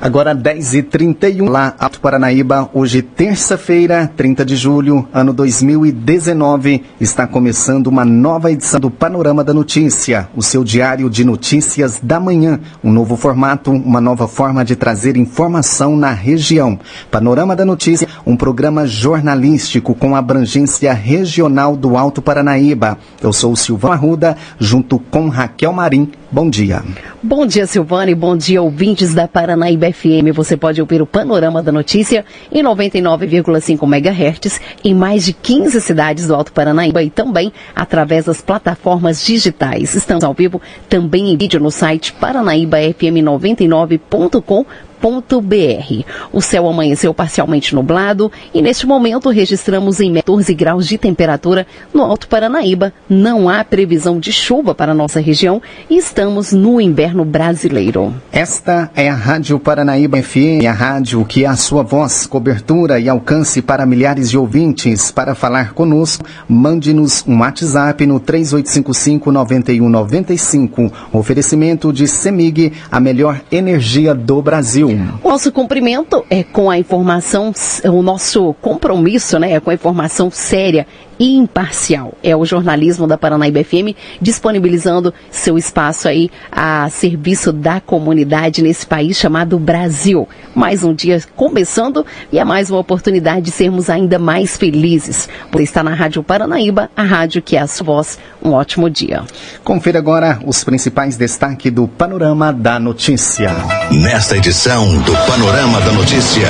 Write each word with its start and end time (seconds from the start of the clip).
Agora 0.00 0.32
10h31 0.32 1.48
lá, 1.48 1.74
Alto 1.76 1.98
Paranaíba, 2.00 2.70
hoje 2.72 3.02
terça-feira, 3.02 4.08
30 4.16 4.44
de 4.44 4.54
julho, 4.54 5.08
ano 5.12 5.32
2019, 5.32 6.84
está 7.00 7.26
começando 7.26 7.88
uma 7.88 8.04
nova 8.04 8.52
edição 8.52 8.78
do 8.78 8.92
Panorama 8.92 9.42
da 9.42 9.52
Notícia, 9.52 10.28
o 10.36 10.42
seu 10.42 10.62
diário 10.62 11.10
de 11.10 11.24
notícias 11.24 11.98
da 12.00 12.20
manhã, 12.20 12.60
um 12.82 12.92
novo 12.92 13.16
formato, 13.16 13.72
uma 13.72 14.00
nova 14.00 14.28
forma 14.28 14.64
de 14.64 14.76
trazer 14.76 15.16
informação 15.16 15.96
na 15.96 16.12
região. 16.12 16.78
Panorama 17.10 17.56
da 17.56 17.64
Notícia, 17.64 18.06
um 18.24 18.36
programa 18.36 18.86
jornalístico 18.86 19.96
com 19.96 20.14
abrangência 20.14 20.92
regional 20.92 21.76
do 21.76 21.96
Alto 21.96 22.22
Paranaíba. 22.22 22.96
Eu 23.20 23.32
sou 23.32 23.52
o 23.52 23.56
Silvão 23.56 23.90
Arruda, 23.90 24.36
junto 24.60 25.00
com 25.00 25.28
Raquel 25.28 25.72
Marim. 25.72 26.08
Bom 26.30 26.50
dia. 26.50 26.84
Bom 27.22 27.46
dia, 27.46 27.66
Silvane. 27.66 28.14
Bom 28.14 28.36
dia, 28.36 28.60
ouvintes 28.60 29.14
da 29.14 29.26
Paranaíba 29.26 29.90
FM. 29.90 30.30
Você 30.34 30.58
pode 30.58 30.78
ouvir 30.78 31.00
o 31.00 31.06
Panorama 31.06 31.62
da 31.62 31.72
Notícia 31.72 32.22
em 32.52 32.62
99,5 32.62 33.82
MHz 33.82 34.60
em 34.84 34.94
mais 34.94 35.24
de 35.24 35.32
15 35.32 35.80
cidades 35.80 36.26
do 36.26 36.34
Alto 36.34 36.52
Paranaíba 36.52 37.02
e 37.02 37.08
também 37.08 37.50
através 37.74 38.26
das 38.26 38.42
plataformas 38.42 39.24
digitais. 39.24 39.94
Estamos 39.94 40.22
ao 40.22 40.34
vivo 40.34 40.60
também 40.86 41.32
em 41.32 41.36
vídeo 41.36 41.58
no 41.58 41.70
site 41.70 42.12
paranaíbafm99.com 42.12 44.66
www.clima.br. 45.00 46.04
O 46.32 46.40
céu 46.40 46.68
amanheceu 46.68 47.14
parcialmente 47.14 47.74
nublado 47.74 48.30
e 48.52 48.60
neste 48.60 48.86
momento 48.86 49.30
registramos 49.30 50.00
em 50.00 50.12
14 50.14 50.54
graus 50.54 50.86
de 50.86 50.98
temperatura 50.98 51.66
no 51.94 52.02
Alto 52.02 52.28
Paranaíba. 52.28 52.92
Não 53.08 53.48
há 53.48 53.64
previsão 53.64 54.18
de 54.18 54.32
chuva 54.32 54.74
para 54.74 54.94
nossa 54.94 55.20
região 55.20 55.62
e 55.88 55.96
estamos 55.96 56.52
no 56.52 56.80
inverno 56.80 57.24
brasileiro. 57.24 58.12
Esta 58.32 58.90
é 58.94 59.08
a 59.08 59.14
Rádio 59.14 59.58
Paranaíba 59.58 60.20
FM, 60.22 60.66
a 60.68 60.72
rádio 60.72 61.24
que 61.24 61.46
a 61.46 61.56
sua 61.56 61.82
voz, 61.82 62.26
cobertura 62.26 62.98
e 62.98 63.08
alcance 63.08 63.62
para 63.62 63.86
milhares 63.86 64.30
de 64.30 64.36
ouvintes. 64.38 65.10
Para 65.10 65.34
falar 65.34 65.72
conosco, 65.72 66.24
mande-nos 66.48 67.24
um 67.26 67.40
WhatsApp 67.40 68.06
no 68.06 68.20
3855 68.20 69.30
9195. 69.30 70.92
Oferecimento 71.12 71.92
de 71.92 72.06
Semig, 72.06 72.72
a 72.90 73.00
melhor 73.00 73.40
energia 73.50 74.14
do 74.14 74.42
Brasil. 74.42 74.87
O 75.22 75.28
nosso 75.28 75.52
cumprimento 75.52 76.24
é 76.30 76.42
com 76.42 76.70
a 76.70 76.78
informação, 76.78 77.52
o 77.84 78.02
nosso 78.02 78.54
compromisso 78.60 79.38
né, 79.38 79.52
é 79.52 79.60
com 79.60 79.70
a 79.70 79.74
informação 79.74 80.30
séria 80.30 80.86
e 81.18 81.36
imparcial. 81.36 82.14
É 82.22 82.36
o 82.36 82.44
jornalismo 82.44 83.06
da 83.06 83.18
Paranaíba 83.18 83.62
FM 83.64 83.96
disponibilizando 84.20 85.12
seu 85.30 85.58
espaço 85.58 86.08
aí 86.08 86.30
a 86.50 86.88
serviço 86.90 87.52
da 87.52 87.80
comunidade 87.80 88.62
nesse 88.62 88.86
país 88.86 89.16
chamado 89.16 89.58
Brasil. 89.58 90.28
Mais 90.54 90.84
um 90.84 90.94
dia 90.94 91.20
começando 91.34 92.06
e 92.32 92.38
é 92.38 92.44
mais 92.44 92.70
uma 92.70 92.78
oportunidade 92.78 93.46
de 93.46 93.50
sermos 93.50 93.90
ainda 93.90 94.18
mais 94.18 94.56
felizes. 94.56 95.28
Você 95.50 95.62
está 95.62 95.82
na 95.82 95.94
Rádio 95.94 96.22
Paranaíba, 96.22 96.90
a 96.96 97.02
rádio 97.02 97.42
que 97.42 97.56
é 97.56 97.60
a 97.60 97.66
sua 97.66 97.88
voz. 97.88 98.18
Um 98.42 98.52
ótimo 98.52 98.90
dia. 98.90 99.22
Confira 99.64 99.98
agora 99.98 100.38
os 100.44 100.62
principais 100.62 101.16
destaques 101.16 101.72
do 101.72 101.88
Panorama 101.88 102.52
da 102.52 102.78
Notícia. 102.78 103.50
Nesta 103.90 104.36
edição 104.36 104.86
do 105.02 105.12
Panorama 105.26 105.80
da 105.80 105.92
Notícia, 105.92 106.48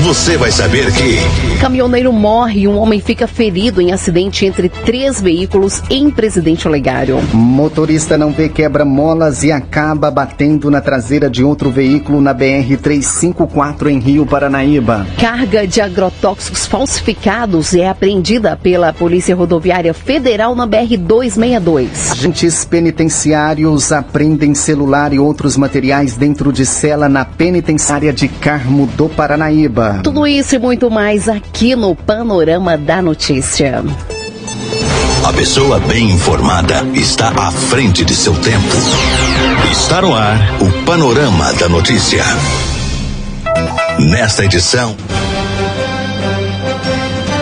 você 0.00 0.36
vai 0.38 0.50
saber 0.50 0.90
que 0.92 1.58
caminhoneiro 1.60 2.10
morre 2.10 2.60
e 2.60 2.68
um 2.68 2.78
homem 2.78 3.00
fica 3.00 3.26
ferido 3.26 3.82
em 3.82 3.92
acidente 3.92 4.46
entre 4.46 4.68
três 4.68 5.20
veículos 5.20 5.82
em 5.90 6.10
Presidente 6.10 6.66
Olegário. 6.66 7.20
Motorista 7.34 8.16
não 8.16 8.32
vê 8.32 8.48
quebra-molas 8.48 9.42
e 9.42 9.52
acaba 9.52 10.10
batendo 10.10 10.70
na 10.70 10.80
traseira 10.80 11.28
de 11.28 11.44
outro 11.44 11.70
veículo 11.70 12.20
na 12.20 12.34
BR-354 12.34 13.88
em 13.88 13.98
Rio 13.98 14.24
Paranaíba. 14.24 15.06
Carga 15.18 15.66
de 15.66 15.82
agrotóxicos 15.82 16.66
falsificados 16.66 17.74
é 17.74 17.86
apreendida 17.86 18.56
pela 18.56 18.94
Polícia 18.94 19.36
Rodoviária 19.36 19.92
Federal 19.92 20.54
na 20.56 20.66
BR-262. 20.66 22.12
Agentes 22.12 22.64
penitenciários 22.64 23.92
apreendem 23.92 24.54
celular 24.54 25.12
e 25.12 25.18
outros 25.18 25.58
materiais 25.58 26.16
dentro 26.16 26.50
de 26.52 26.64
cela 26.64 27.08
na 27.08 27.24
penitenciária 27.24 28.12
de 28.12 28.28
Carmo 28.28 28.86
do 28.86 29.08
Paranaíba. 29.08 29.89
Tudo 30.02 30.26
isso 30.26 30.54
e 30.54 30.58
muito 30.58 30.90
mais 30.90 31.28
aqui 31.28 31.74
no 31.74 31.94
Panorama 31.94 32.76
da 32.76 33.02
Notícia. 33.02 33.82
A 35.24 35.32
pessoa 35.32 35.78
bem 35.80 36.10
informada 36.10 36.84
está 36.94 37.28
à 37.28 37.50
frente 37.50 38.04
de 38.04 38.14
seu 38.14 38.34
tempo. 38.34 38.76
Está 39.70 40.02
no 40.02 40.14
ar 40.14 40.38
o 40.60 40.84
Panorama 40.84 41.52
da 41.54 41.68
Notícia. 41.68 42.24
Nesta 43.98 44.44
edição. 44.44 44.96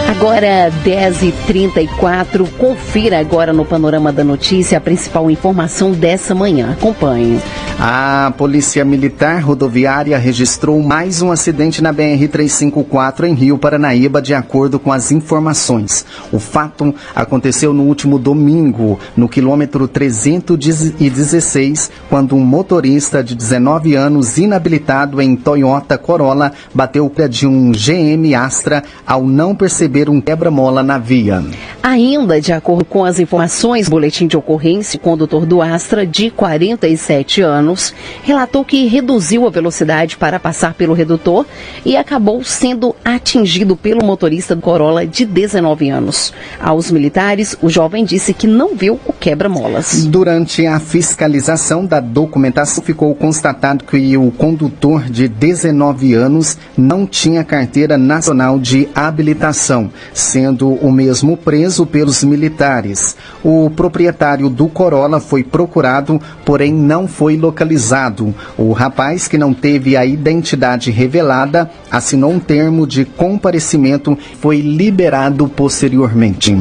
Agora 0.08 0.72
10h34, 0.86 2.48
confira 2.56 3.20
agora 3.20 3.52
no 3.52 3.62
Panorama 3.62 4.10
da 4.10 4.24
Notícia 4.24 4.78
a 4.78 4.80
principal 4.80 5.30
informação 5.30 5.92
dessa 5.92 6.34
manhã. 6.34 6.72
Acompanhe. 6.72 7.38
A 7.78 8.32
Polícia 8.36 8.84
Militar 8.84 9.40
Rodoviária 9.40 10.18
registrou 10.18 10.82
mais 10.82 11.22
um 11.22 11.30
acidente 11.30 11.80
na 11.80 11.94
BR-354 11.94 13.24
em 13.24 13.34
Rio 13.34 13.58
Paranaíba, 13.58 14.20
de 14.20 14.34
acordo 14.34 14.80
com 14.80 14.90
as 14.90 15.12
informações. 15.12 16.04
O 16.32 16.40
fato 16.40 16.92
aconteceu 17.14 17.72
no 17.72 17.84
último 17.84 18.18
domingo, 18.18 18.98
no 19.16 19.28
quilômetro 19.28 19.86
316, 19.86 21.90
quando 22.08 22.34
um 22.34 22.40
motorista 22.40 23.22
de 23.22 23.36
19 23.36 23.94
anos, 23.94 24.38
inabilitado 24.38 25.20
em 25.20 25.36
Toyota 25.36 25.98
Corolla, 25.98 26.50
bateu 26.74 27.12
de 27.30 27.46
um 27.46 27.70
GM 27.70 28.34
Astra 28.34 28.82
ao 29.06 29.24
não 29.24 29.54
perceber 29.54 29.97
um 30.10 30.20
quebra-mola 30.20 30.82
na 30.82 30.98
via. 30.98 31.42
Ainda 31.82 32.40
de 32.40 32.52
acordo 32.52 32.84
com 32.84 33.04
as 33.04 33.18
informações, 33.18 33.88
boletim 33.88 34.26
de 34.26 34.36
ocorrência, 34.36 34.98
o 34.98 35.00
condutor 35.00 35.46
do 35.46 35.62
Astra, 35.62 36.06
de 36.06 36.30
47 36.30 37.40
anos, 37.40 37.78
anos, 37.78 37.94
relatou 38.22 38.64
que 38.64 38.86
reduziu 38.86 39.46
a 39.46 39.50
velocidade 39.50 40.16
para 40.16 40.38
passar 40.38 40.74
pelo 40.74 40.94
redutor 40.94 41.46
e 41.84 41.96
acabou 41.96 42.42
sendo 42.42 42.94
atingido 43.04 43.76
pelo 43.76 44.04
motorista 44.04 44.54
do 44.54 44.62
Corolla 44.62 45.06
de 45.06 45.24
19 45.24 45.90
anos. 45.90 46.32
Aos 46.60 46.90
militares, 46.90 47.56
o 47.62 47.68
jovem 47.68 48.04
disse 48.04 48.34
que 48.34 48.46
não 48.46 48.74
viu 48.74 48.98
o 49.06 49.12
quebra-molas. 49.12 50.04
Durante 50.06 50.66
a 50.66 50.80
fiscalização 50.80 51.84
da 51.84 52.00
documentação, 52.00 52.82
ficou 52.82 53.14
constatado 53.14 53.84
que 53.84 54.16
o 54.16 54.30
condutor 54.30 55.04
de 55.04 55.28
19 55.28 56.14
anos 56.14 56.58
não 56.76 57.06
tinha 57.06 57.44
carteira 57.44 57.96
nacional 57.96 58.58
de 58.58 58.88
habilitação, 58.94 59.87
sendo 60.12 60.68
o 60.68 60.92
mesmo 60.92 61.36
preso 61.36 61.86
pelos 61.86 62.22
militares. 62.24 63.16
O 63.42 63.70
proprietário 63.70 64.48
do 64.48 64.68
Corolla 64.68 65.20
foi 65.20 65.42
procurado, 65.42 66.20
porém 66.44 66.72
não 66.72 67.06
foi 67.06 67.36
localizado. 67.36 68.34
O 68.56 68.72
rapaz, 68.72 69.28
que 69.28 69.38
não 69.38 69.52
teve 69.52 69.96
a 69.96 70.04
identidade 70.04 70.90
revelada, 70.90 71.70
assinou 71.90 72.32
um 72.32 72.38
termo 72.38 72.86
de 72.86 73.04
comparecimento 73.04 74.18
foi 74.40 74.60
liberado 74.60 75.48
posteriormente. 75.48 76.56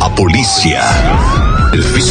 A 0.00 0.10
polícia. 0.10 0.80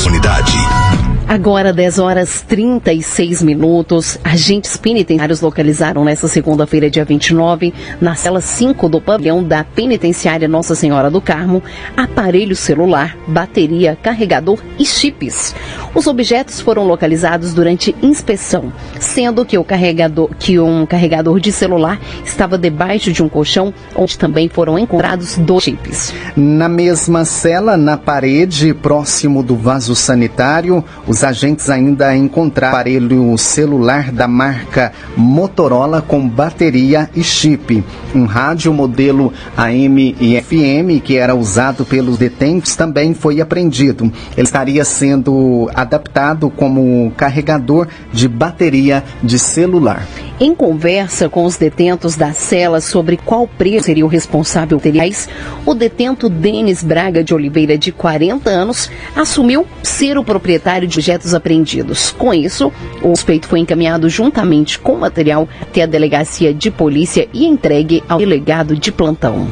Unidade. 0.06 1.03
Agora, 1.28 1.74
10 1.74 2.00
horas 2.00 2.42
36 2.48 3.42
minutos, 3.42 4.20
agentes 4.24 4.78
penitenciários 4.78 5.42
localizaram 5.42 6.04
nesta 6.04 6.28
segunda-feira, 6.28 6.90
dia 6.90 7.06
29, 7.06 7.74
na 8.00 8.14
cela 8.14 8.42
5 8.42 8.88
do 8.90 9.02
pavilhão 9.02 9.44
da 9.44 9.64
penitenciária 9.64 10.48
Nossa 10.48 10.76
Senhora 10.76 11.10
do 11.10 11.22
Carmo, 11.22 11.64
aparelho 11.98 12.56
celular, 12.56 13.18
bateria, 13.28 13.98
carregador 14.02 14.60
e 14.78 14.86
chips. 14.86 15.56
Os 15.96 16.08
objetos 16.08 16.60
foram 16.60 16.86
localizados 16.86 17.54
durante 17.54 17.96
inspeção, 18.02 18.72
sendo 19.00 19.46
que, 19.46 19.58
o 19.58 19.64
carregador, 19.64 20.30
que 20.38 20.60
um 20.60 20.86
carregador 20.86 21.40
de 21.40 21.52
celular 21.52 22.00
estava 22.26 22.58
debaixo 22.58 23.12
de 23.12 23.24
um 23.24 23.30
colchão, 23.30 23.74
onde 23.96 24.18
também 24.18 24.50
foram 24.50 24.78
encontrados 24.78 25.38
dois 25.38 25.64
chips. 25.64 26.14
Na 26.36 26.68
mesma 26.68 27.26
cela, 27.26 27.78
na 27.78 27.98
parede, 27.98 28.74
próximo 28.74 29.42
do 29.42 29.56
vaso 29.56 29.96
sanitário, 29.96 30.84
Os 31.14 31.24
agentes 31.24 31.70
ainda 31.70 32.16
encontraram 32.16 32.74
aparelho 32.74 33.38
celular 33.38 34.12
da 34.12 34.28
marca 34.28 34.92
Motorola 35.16 36.02
com 36.02 36.28
bateria 36.28 37.08
e 37.16 37.24
chip, 37.24 37.84
um 38.16 38.26
rádio 38.26 38.74
modelo 38.74 39.32
AM 39.56 40.16
e 40.20 40.42
FM 40.42 41.04
que 41.04 41.16
era 41.16 41.36
usado 41.36 41.86
pelos 41.86 42.18
detentes 42.18 42.76
também 42.76 43.14
foi 43.14 43.40
apreendido. 43.40 44.12
Ele 44.36 44.48
estaria 44.48 44.84
sendo 44.84 45.70
adaptado 45.76 46.50
como 46.50 47.12
carregador 47.16 47.88
de 48.12 48.28
bateria 48.28 49.04
de 49.22 49.38
celular. 49.38 50.08
Em 50.40 50.56
conversa 50.56 51.30
com 51.30 51.46
os 51.46 51.58
detentos 51.58 52.16
da 52.16 52.34
cela 52.34 52.82
sobre 52.82 53.18
qual 53.18 53.48
preço 53.48 53.86
seria 53.86 54.04
o 54.04 54.10
responsável 54.10 54.78
materiais, 54.78 55.30
o 55.64 55.76
detento 55.76 56.28
Denis 56.28 56.84
Braga 56.84 57.24
de 57.24 57.36
Oliveira, 57.36 57.78
de 57.78 57.92
40 57.92 58.50
anos, 58.50 58.90
assumiu 59.16 59.66
ser 59.84 60.18
o 60.18 60.24
proprietário 60.24 60.88
de 60.88 61.03
objetos 61.04 61.34
apreendidos. 61.34 62.12
Com 62.12 62.34
isso, 62.34 62.72
o 63.02 63.10
suspeito 63.10 63.48
foi 63.50 63.60
encaminhado 63.60 64.08
juntamente 64.08 64.80
com 64.80 64.94
o 64.94 65.00
material 65.02 65.50
até 65.62 65.84
a 65.84 65.86
delegacia 65.86 66.54
de 66.54 66.72
polícia 66.72 67.28
e 67.34 67.46
entregue 67.46 68.02
ao 68.08 68.20
delegado 68.20 68.78
de 68.78 68.90
plantão. 68.90 69.50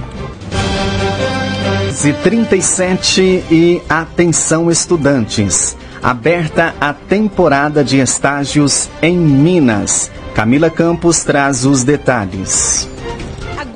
E 2.06 2.14
37 2.14 3.44
e 3.52 3.82
atenção 3.90 4.72
estudantes. 4.72 5.76
Aberta 6.02 6.74
a 6.80 6.94
temporada 6.94 7.84
de 7.84 8.00
estágios 8.00 8.90
em 9.02 9.18
Minas. 9.18 10.10
Camila 10.34 10.70
Campos 10.70 11.24
traz 11.24 11.66
os 11.66 11.84
detalhes. 11.84 12.88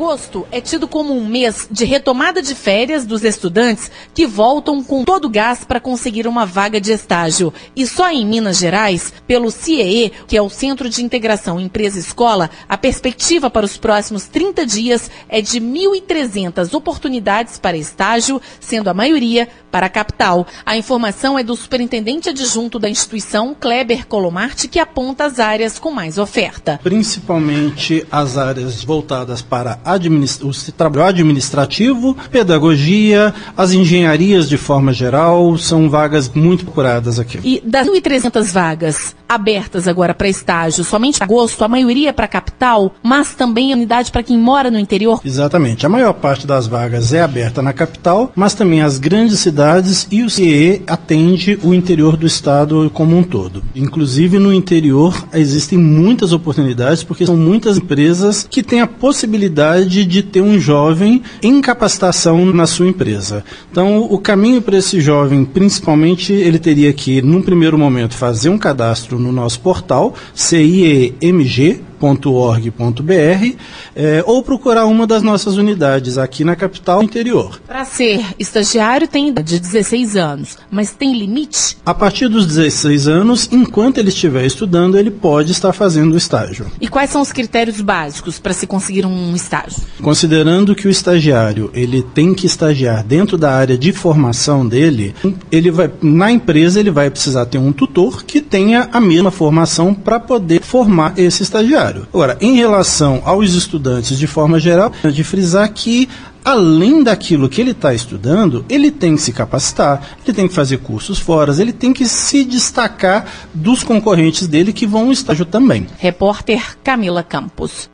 Agosto 0.06 0.46
é 0.52 0.62
tido 0.62 0.88
como 0.88 1.18
um 1.18 1.25
mês 1.25 1.68
de 1.72 1.84
retomada 1.84 2.40
de 2.40 2.54
férias 2.54 3.07
dos 3.07 3.24
estudantes 3.24 3.90
que 4.13 4.28
voltam 4.28 4.84
com 4.84 5.04
todo 5.04 5.25
o 5.25 5.30
gás 5.30 5.66
para 5.66 5.80
conseguir 5.80 6.28
uma 6.28 6.46
vaga 6.46 6.80
de 6.80 6.92
estágio. 6.92 7.52
E 7.75 7.88
só 7.88 8.12
em 8.12 8.24
Minas 8.24 8.60
Gerais, 8.60 9.12
pelo 9.25 9.50
CIEE, 9.50 10.12
que 10.28 10.38
é 10.38 10.42
o 10.44 10.50
Centro 10.50 10.90
de 10.90 11.04
Integração 11.04 11.60
Empresa-Escola, 11.60 12.52
a 12.69 12.78
perspectiva 12.78 13.50
para 13.50 13.66
os 13.66 13.78
próximos 13.78 14.28
30 14.28 14.63
dias 14.68 15.10
é 15.28 15.42
de 15.42 15.60
1.300 15.60 16.72
oportunidades 16.75 17.58
para 17.58 17.75
estágio, 17.75 18.40
sendo 18.60 18.92
a 18.92 18.94
maioria 18.94 19.50
para 19.72 19.88
a 19.88 19.90
capital. 19.90 20.46
A 20.63 20.78
informação 20.78 21.38
é 21.38 21.44
do 21.44 21.56
superintendente 21.56 22.30
adjunto 22.30 22.78
da 22.78 22.88
instituição, 22.88 23.56
Kleber 23.60 24.06
Colomarte, 24.06 24.68
que 24.68 24.80
aponta 24.80 25.25
as 25.25 25.40
áreas 25.40 25.80
com 25.80 25.90
mais 25.90 26.19
oferta. 26.19 26.80
Principalmente 26.84 28.06
as 28.12 28.38
áreas 28.38 28.84
voltadas 28.84 29.42
para 29.42 29.80
administ 29.96 30.44
o 30.44 30.72
trabalho 30.72 31.10
administrativo, 31.10 32.16
pedagogia, 32.32 33.34
as 33.58 33.72
engenharias 33.74 34.48
de 34.48 34.58
forma 34.58 34.94
geral, 34.94 35.58
são 35.58 35.90
vagas 35.90 36.30
muito 36.34 36.66
procuradas 36.66 37.20
aqui. 37.20 37.40
E 37.44 37.62
das 37.66 37.88
1.300 37.88 38.52
vagas 38.52 39.16
abertas 39.27 39.88
agora 39.88 40.13
para 40.13 40.30
estágio, 40.30 40.83
somente 40.83 41.22
agosto, 41.24 41.63
a 41.63 41.68
maioria 41.68 42.13
para 42.13 42.25
a 42.25 42.30
capital, 42.30 42.94
mas 43.01 43.36
também 43.36 43.72
a 43.72 43.75
unidade 43.75 44.12
para 44.12 44.24
quem 44.24 44.38
mora 44.38 44.72
no 44.72 44.80
interior? 44.80 45.22
Exatamente. 45.24 45.86
A 45.86 45.89
maior 45.89 46.13
parte 46.13 46.48
das 46.48 46.68
vagas 46.68 47.13
é 47.13 47.22
aberta 47.22 47.62
na 47.62 47.74
capital, 47.74 48.31
mas 48.36 48.54
também 48.54 48.81
as 48.81 48.98
grandes 48.98 49.39
cidades 49.39 50.07
e 50.12 50.24
o 50.24 50.30
CIE 50.30 50.83
atende 50.88 51.60
o 51.63 51.74
interior 51.74 52.18
do 52.18 52.25
estado 52.25 52.89
como 52.94 53.18
um 53.18 53.24
todo. 53.24 53.63
Inclusive 53.75 54.39
no 54.39 54.54
interior 54.54 55.25
existem 55.33 55.77
muitas 55.77 56.31
oportunidades 56.31 57.04
porque 57.04 57.25
são 57.25 57.38
muitas 57.38 57.77
empresas 57.77 58.48
que 58.50 58.63
têm 58.63 58.81
a 58.81 58.88
possibilidade 58.88 60.06
de 60.06 60.24
ter 60.24 60.42
um 60.42 60.60
jovem 60.60 61.22
em 61.42 61.62
capacitação 61.62 62.45
na 62.45 62.66
sua 62.68 62.88
empresa. 62.88 63.44
Então 63.72 64.04
o 64.04 64.18
caminho 64.18 64.62
para 64.62 64.77
esse 64.77 65.00
jovem, 65.00 65.45
principalmente, 65.45 66.33
ele 66.33 66.60
teria 66.60 66.92
que, 66.94 67.22
num 67.22 67.42
primeiro 67.42 67.77
momento, 67.77 68.16
fazer 68.16 68.50
um 68.50 68.57
cadastro 68.57 69.19
no 69.25 69.31
nosso 69.31 69.60
portal 69.60 70.13
CIEMG 70.36 71.81
www.org.br 72.13 73.56
é, 73.96 74.24
ou 74.25 74.44
procurar 74.44 74.86
uma 74.86 75.07
das 75.07 75.24
nossas 75.24 75.57
unidades 75.57 76.18
aqui 76.18 76.44
na 76.44 76.56
capital 76.56 77.02
interior. 77.02 77.60
Para 77.66 77.86
ser 77.86 78.24
estagiário 78.38 79.07
tem 79.07 79.34
de 79.34 79.60
16 79.60 80.16
anos, 80.16 80.57
mas 80.69 80.92
tem 80.92 81.18
limite? 81.18 81.78
A 81.86 81.94
partir 81.94 82.28
dos 82.28 82.46
16 82.46 83.07
anos, 83.07 83.50
enquanto 83.52 83.98
ele 83.98 84.10
estiver 84.10 84.46
estudando, 84.46 84.98
ele 84.98 85.10
pode 85.10 85.52
estar 85.52 85.74
fazendo 85.74 86.13
o 86.13 86.18
estágio. 86.18 86.68
E 86.80 86.88
quais 86.88 87.10
são 87.10 87.22
os 87.22 87.31
critérios 87.31 87.81
básicos 87.81 88.40
para 88.40 88.54
se 88.54 88.68
conseguir 88.68 89.06
um 89.06 89.36
estágio? 89.36 89.81
Considerando 90.01 90.75
que 90.75 90.88
o 90.88 90.92
estagiário 90.92 91.72
ele 91.74 92.04
tem 92.04 92.34
que 92.34 92.46
estagiar 92.46 93.04
dentro 93.04 93.38
da 93.38 93.51
área 93.54 93.78
de 93.78 93.92
formação 93.92 94.68
dele, 94.68 95.16
ele 95.51 95.72
vai 95.72 95.92
na 96.01 96.31
empresa 96.31 96.80
ele 96.80 96.92
vai 96.92 97.10
precisar 97.10 97.46
ter 97.46 97.58
um 97.58 97.72
tutor 97.72 98.24
que 98.24 98.42
tenha 98.42 98.90
a 98.92 99.00
mesma 99.00 99.31
formação 99.31 99.94
para 99.94 100.19
poder 100.19 100.62
formar 100.62 101.13
esse 101.18 101.44
estagiário. 101.44 101.95
Agora, 102.14 102.38
em 102.42 102.56
relação 102.56 103.22
aos 103.26 103.54
estudantes 103.54 104.18
de 104.18 104.28
forma 104.28 104.60
geral, 104.60 104.92
é 105.04 105.10
de 105.10 105.24
frisar 105.24 105.72
que 105.72 106.10
além 106.44 107.04
daquilo 107.04 107.50
que 107.50 107.60
ele 107.60 107.72
está 107.72 107.94
estudando, 107.94 108.64
ele 108.70 108.92
tem 108.92 109.16
que 109.16 109.22
se 109.22 109.34
capacitar, 109.34 110.18
ele 110.24 110.36
tem 110.36 110.48
que 110.48 110.54
fazer 110.54 110.78
cursos 110.78 111.18
fora, 111.18 111.52
ele 111.60 111.74
tem 111.74 111.92
que 111.92 112.06
se 112.06 112.46
destacar 112.46 113.26
dos 113.54 113.84
concorrentes 113.84 114.48
dele 114.48 114.72
que 114.72 114.86
vão 114.86 115.06
ao 115.08 115.12
estágio 115.12 115.46
também. 115.46 115.88
Repórter 115.98 116.78
Camila 116.84 117.24
Campos. 117.24 117.90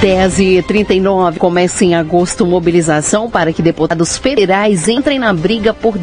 10 0.00 0.38
e 0.38 0.62
39 0.62 1.40
começa 1.40 1.84
em 1.84 1.96
agosto 1.96 2.46
mobilização 2.46 3.28
para 3.28 3.52
que 3.52 3.60
deputados 3.60 4.16
federais 4.16 4.86
entrem 4.86 5.18
na 5.18 5.32
briga 5.32 5.74
por 5.74 5.98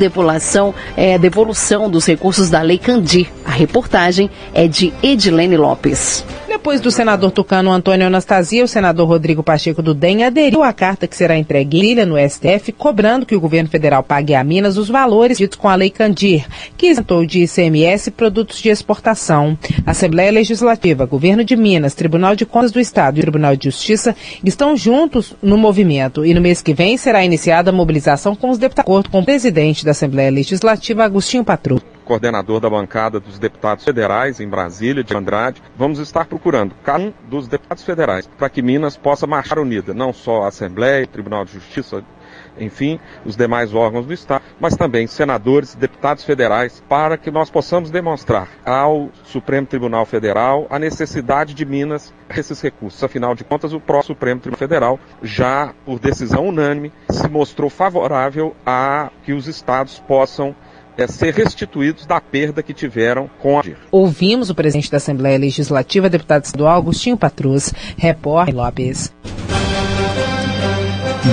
é, 0.98 1.18
devolução 1.18 1.90
dos 1.90 2.06
recursos 2.06 2.50
da 2.50 2.62
Lei 2.62 2.78
Candir. 2.78 3.32
A 3.46 3.52
reportagem 3.52 4.30
é 4.54 4.68
de 4.68 4.94
Edilene 5.02 5.56
Lopes. 5.56 6.26
Depois 6.56 6.80
do 6.80 6.90
senador 6.90 7.32
tucano 7.32 7.70
Antônio 7.70 8.08
Anastasia, 8.08 8.64
o 8.64 8.68
senador 8.68 9.10
Rodrigo 9.10 9.44
Pacheco 9.44 9.82
do 9.84 9.94
DEM 9.94 10.24
aderiu 10.24 10.64
à 10.64 10.72
carta 10.72 11.06
que 11.06 11.16
será 11.16 11.38
entregue 11.38 11.94
no 12.06 12.16
STF, 12.18 12.72
cobrando 12.72 13.26
que 13.26 13.36
o 13.36 13.42
governo 13.42 13.70
federal 13.70 14.02
pague 14.02 14.34
a 14.34 14.42
Minas 14.42 14.78
os 14.78 14.88
valores 14.88 15.38
ditos 15.38 15.58
com 15.58 15.68
a 15.68 15.76
Lei 15.76 15.90
Candir, 15.90 16.48
que 16.78 16.88
isentou 16.88 17.26
de 17.26 17.44
ICMS 17.44 18.10
produtos 18.12 18.62
de 18.62 18.70
exportação. 18.70 19.58
Assembleia 19.86 20.32
Legislativa, 20.32 21.06
Governo 21.06 21.44
de 21.44 21.58
Minas, 21.58 21.94
Tribunal 21.94 22.38
de 22.38 22.46
Contas 22.46 22.72
do 22.72 22.80
Estado 22.80 23.20
e 23.20 23.22
Tribunal 23.22 23.58
de 23.58 23.66
Justiça 23.66 24.16
estão 24.42 24.78
juntos 24.78 25.36
no 25.44 25.58
movimento 25.58 26.26
e 26.26 26.34
no 26.34 26.40
mês 26.40 26.62
que 26.62 26.74
vem 26.74 26.96
será 26.96 27.24
iniciada 27.26 27.70
a 27.70 27.74
mobilização 27.74 28.34
com 28.34 28.50
os 28.50 28.58
deputados, 28.58 29.12
com 29.12 29.20
o 29.20 29.26
presidente 29.26 29.84
da 29.84 29.92
Assembleia 29.92 30.32
Legislativa, 30.32 31.04
Agostinho 31.04 31.44
Patrão 31.44 31.82
coordenador 32.06 32.60
da 32.60 32.70
bancada 32.70 33.20
dos 33.20 33.38
deputados 33.40 33.84
federais 33.84 34.40
em 34.40 34.48
Brasília, 34.48 35.04
de 35.04 35.16
Andrade, 35.16 35.62
vamos 35.76 36.00
estar 36.00 36.26
procurando 36.26 36.76
cada 36.84 37.04
um 37.04 37.14
dos 37.28 37.48
deputados 37.48 37.84
federais 37.84 38.28
para 38.38 38.50
que 38.50 38.62
Minas 38.62 38.96
possa 38.96 39.28
marchar 39.28 39.60
unida, 39.60 39.94
não 39.94 40.14
só 40.14 40.44
a 40.44 40.48
Assembleia, 40.48 41.08
Tribunal 41.08 41.44
de 41.44 41.54
Justiça, 41.54 42.04
enfim, 42.58 43.00
os 43.26 43.36
demais 43.36 43.74
órgãos 43.74 44.06
do 44.06 44.14
Estado, 44.14 44.44
mas 44.60 44.76
também 44.76 45.08
senadores, 45.08 45.76
deputados 45.76 46.24
federais, 46.24 46.84
para 46.88 47.18
que 47.18 47.32
nós 47.32 47.50
possamos 47.50 47.92
demonstrar 47.92 48.48
ao 48.66 49.10
Supremo 49.24 49.68
Tribunal 49.68 50.06
Federal 50.06 50.68
a 50.70 50.80
necessidade 50.80 51.54
de 51.54 51.66
Minas 51.66 52.14
esses 52.30 52.62
recursos. 52.62 53.04
Afinal 53.04 53.36
de 53.36 53.44
contas, 53.44 53.74
o 53.74 53.80
próprio 53.80 54.08
Supremo 54.08 54.40
Tribunal 54.40 54.60
Federal, 54.60 55.00
já 55.22 55.74
por 55.86 56.00
decisão 56.00 56.48
unânime, 56.48 56.92
se 57.10 57.28
mostrou 57.28 57.70
favorável 57.70 58.56
a 58.66 59.10
que 59.24 59.34
os 59.34 59.48
estados 59.48 60.00
possam 60.00 60.56
é, 60.98 61.08
ser 61.08 61.34
restituídos 61.34 62.06
da 62.06 62.20
perda 62.22 62.64
que 62.64 62.74
tiveram 62.74 63.30
com 63.42 63.60
a 63.60 63.64
Ouvimos 63.92 64.50
o 64.50 64.56
presidente 64.56 64.92
da 64.92 64.98
Assembleia 64.98 65.38
Legislativa, 65.38 66.10
deputado 66.10 66.46
estadual 66.46 66.78
Agostinho 66.78 67.18
Patrus, 67.18 67.74
repórter 67.98 68.56
Lopes. 68.56 69.14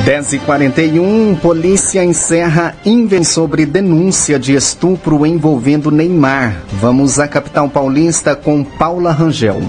10h41, 0.07 1.39
polícia 1.41 2.03
encerra 2.03 2.75
invém 2.85 3.23
sobre 3.23 3.67
denúncia 3.67 4.39
de 4.39 4.55
estupro 4.55 5.27
envolvendo 5.27 5.91
Neymar. 5.91 6.63
Vamos 6.73 7.21
à 7.21 7.29
capital 7.29 7.69
paulista 7.69 8.35
com 8.35 8.65
Paula 8.65 9.13
Rangel. 9.13 9.61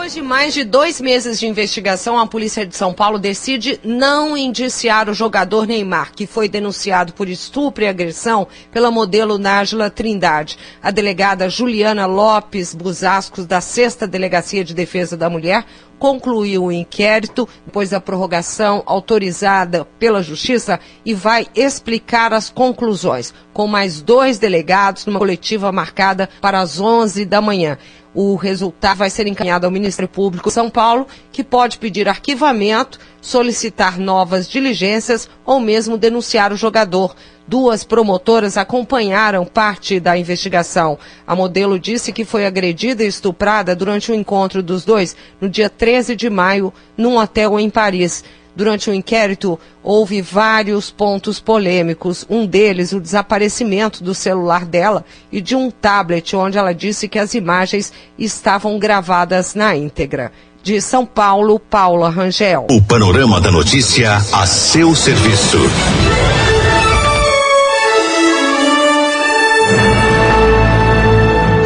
Depois 0.00 0.14
de 0.14 0.22
mais 0.22 0.54
de 0.54 0.64
dois 0.64 0.98
meses 0.98 1.38
de 1.38 1.46
investigação, 1.46 2.18
a 2.18 2.26
Polícia 2.26 2.64
de 2.64 2.74
São 2.74 2.90
Paulo 2.90 3.18
decide 3.18 3.78
não 3.84 4.34
indiciar 4.34 5.10
o 5.10 5.14
jogador 5.14 5.66
Neymar, 5.66 6.12
que 6.14 6.26
foi 6.26 6.48
denunciado 6.48 7.12
por 7.12 7.28
estupro 7.28 7.84
e 7.84 7.86
agressão 7.86 8.48
pela 8.72 8.90
modelo 8.90 9.36
Nájila 9.36 9.90
Trindade. 9.90 10.56
A 10.82 10.90
delegada 10.90 11.50
Juliana 11.50 12.06
Lopes 12.06 12.74
Busascos, 12.74 13.44
da 13.44 13.60
Sexta 13.60 14.06
Delegacia 14.06 14.64
de 14.64 14.72
Defesa 14.72 15.18
da 15.18 15.28
Mulher, 15.28 15.66
concluiu 15.98 16.64
o 16.64 16.72
inquérito 16.72 17.46
depois 17.66 17.90
da 17.90 18.00
prorrogação 18.00 18.82
autorizada 18.86 19.84
pela 19.98 20.22
Justiça 20.22 20.80
e 21.04 21.12
vai 21.12 21.46
explicar 21.54 22.32
as 22.32 22.48
conclusões, 22.48 23.34
com 23.52 23.66
mais 23.66 24.00
dois 24.00 24.38
delegados 24.38 25.04
numa 25.04 25.18
coletiva 25.18 25.70
marcada 25.70 26.30
para 26.40 26.58
as 26.58 26.80
11 26.80 27.26
da 27.26 27.42
manhã. 27.42 27.76
O 28.12 28.34
resultado 28.34 28.98
vai 28.98 29.08
ser 29.08 29.26
encaminhado 29.28 29.66
ao 29.66 29.70
Ministério 29.70 30.08
Público 30.08 30.48
de 30.48 30.54
São 30.54 30.68
Paulo, 30.68 31.06
que 31.30 31.44
pode 31.44 31.78
pedir 31.78 32.08
arquivamento, 32.08 32.98
solicitar 33.20 33.98
novas 33.98 34.48
diligências 34.48 35.28
ou 35.44 35.60
mesmo 35.60 35.96
denunciar 35.96 36.52
o 36.52 36.56
jogador. 36.56 37.14
Duas 37.46 37.84
promotoras 37.84 38.56
acompanharam 38.56 39.44
parte 39.44 40.00
da 40.00 40.16
investigação. 40.18 40.98
A 41.26 41.36
modelo 41.36 41.78
disse 41.78 42.12
que 42.12 42.24
foi 42.24 42.46
agredida 42.46 43.04
e 43.04 43.08
estuprada 43.08 43.76
durante 43.76 44.10
o 44.10 44.14
encontro 44.14 44.62
dos 44.62 44.84
dois 44.84 45.16
no 45.40 45.48
dia 45.48 45.70
13 45.70 46.16
de 46.16 46.28
maio, 46.28 46.72
num 46.96 47.16
hotel 47.16 47.60
em 47.60 47.70
Paris. 47.70 48.24
Durante 48.60 48.90
o 48.90 48.94
inquérito, 48.94 49.58
houve 49.82 50.20
vários 50.20 50.90
pontos 50.90 51.40
polêmicos. 51.40 52.26
Um 52.28 52.44
deles, 52.44 52.92
o 52.92 53.00
desaparecimento 53.00 54.04
do 54.04 54.14
celular 54.14 54.66
dela 54.66 55.02
e 55.32 55.40
de 55.40 55.56
um 55.56 55.70
tablet, 55.70 56.36
onde 56.36 56.58
ela 56.58 56.74
disse 56.74 57.08
que 57.08 57.18
as 57.18 57.32
imagens 57.32 57.90
estavam 58.18 58.78
gravadas 58.78 59.54
na 59.54 59.74
íntegra. 59.74 60.30
De 60.62 60.78
São 60.78 61.06
Paulo, 61.06 61.58
Paula 61.58 62.10
Rangel. 62.10 62.66
O 62.70 62.82
panorama 62.82 63.40
da 63.40 63.50
notícia 63.50 64.16
a 64.30 64.44
seu 64.44 64.94
serviço. 64.94 65.56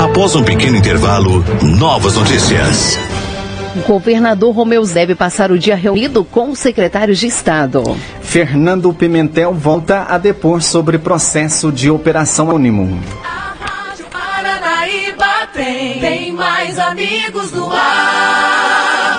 Após 0.00 0.36
um 0.36 0.44
pequeno 0.44 0.76
intervalo, 0.76 1.44
novas 1.60 2.14
notícias. 2.14 2.96
O 3.76 3.80
governador 3.80 4.54
Romeu 4.54 4.86
deve 4.86 5.14
passar 5.16 5.50
o 5.50 5.58
dia 5.58 5.74
reunido 5.74 6.24
com 6.24 6.50
os 6.50 6.58
secretários 6.60 7.18
de 7.18 7.26
Estado. 7.26 7.82
Fernando 8.22 8.92
Pimentel 8.94 9.52
volta 9.52 10.06
a 10.08 10.16
depor 10.16 10.62
sobre 10.62 10.96
processo 10.96 11.72
de 11.72 11.90
operação 11.90 12.50
anônimo. 12.50 13.00
A 13.24 13.54
Rádio 13.60 14.06
Paranaíba 14.12 15.48
tem, 15.52 16.00
tem 16.00 16.32
mais 16.32 16.78
amigos 16.78 17.50
no 17.52 17.68
ar. 17.72 19.18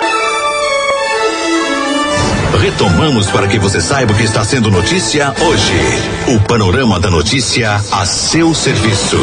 Retomamos 2.58 3.30
para 3.30 3.46
que 3.46 3.58
você 3.58 3.80
saiba 3.80 4.12
o 4.12 4.16
que 4.16 4.24
está 4.24 4.42
sendo 4.42 4.70
notícia 4.70 5.34
hoje. 5.40 6.34
O 6.34 6.40
panorama 6.48 6.98
da 6.98 7.10
notícia 7.10 7.74
a 7.92 8.06
seu 8.06 8.54
serviço. 8.54 9.18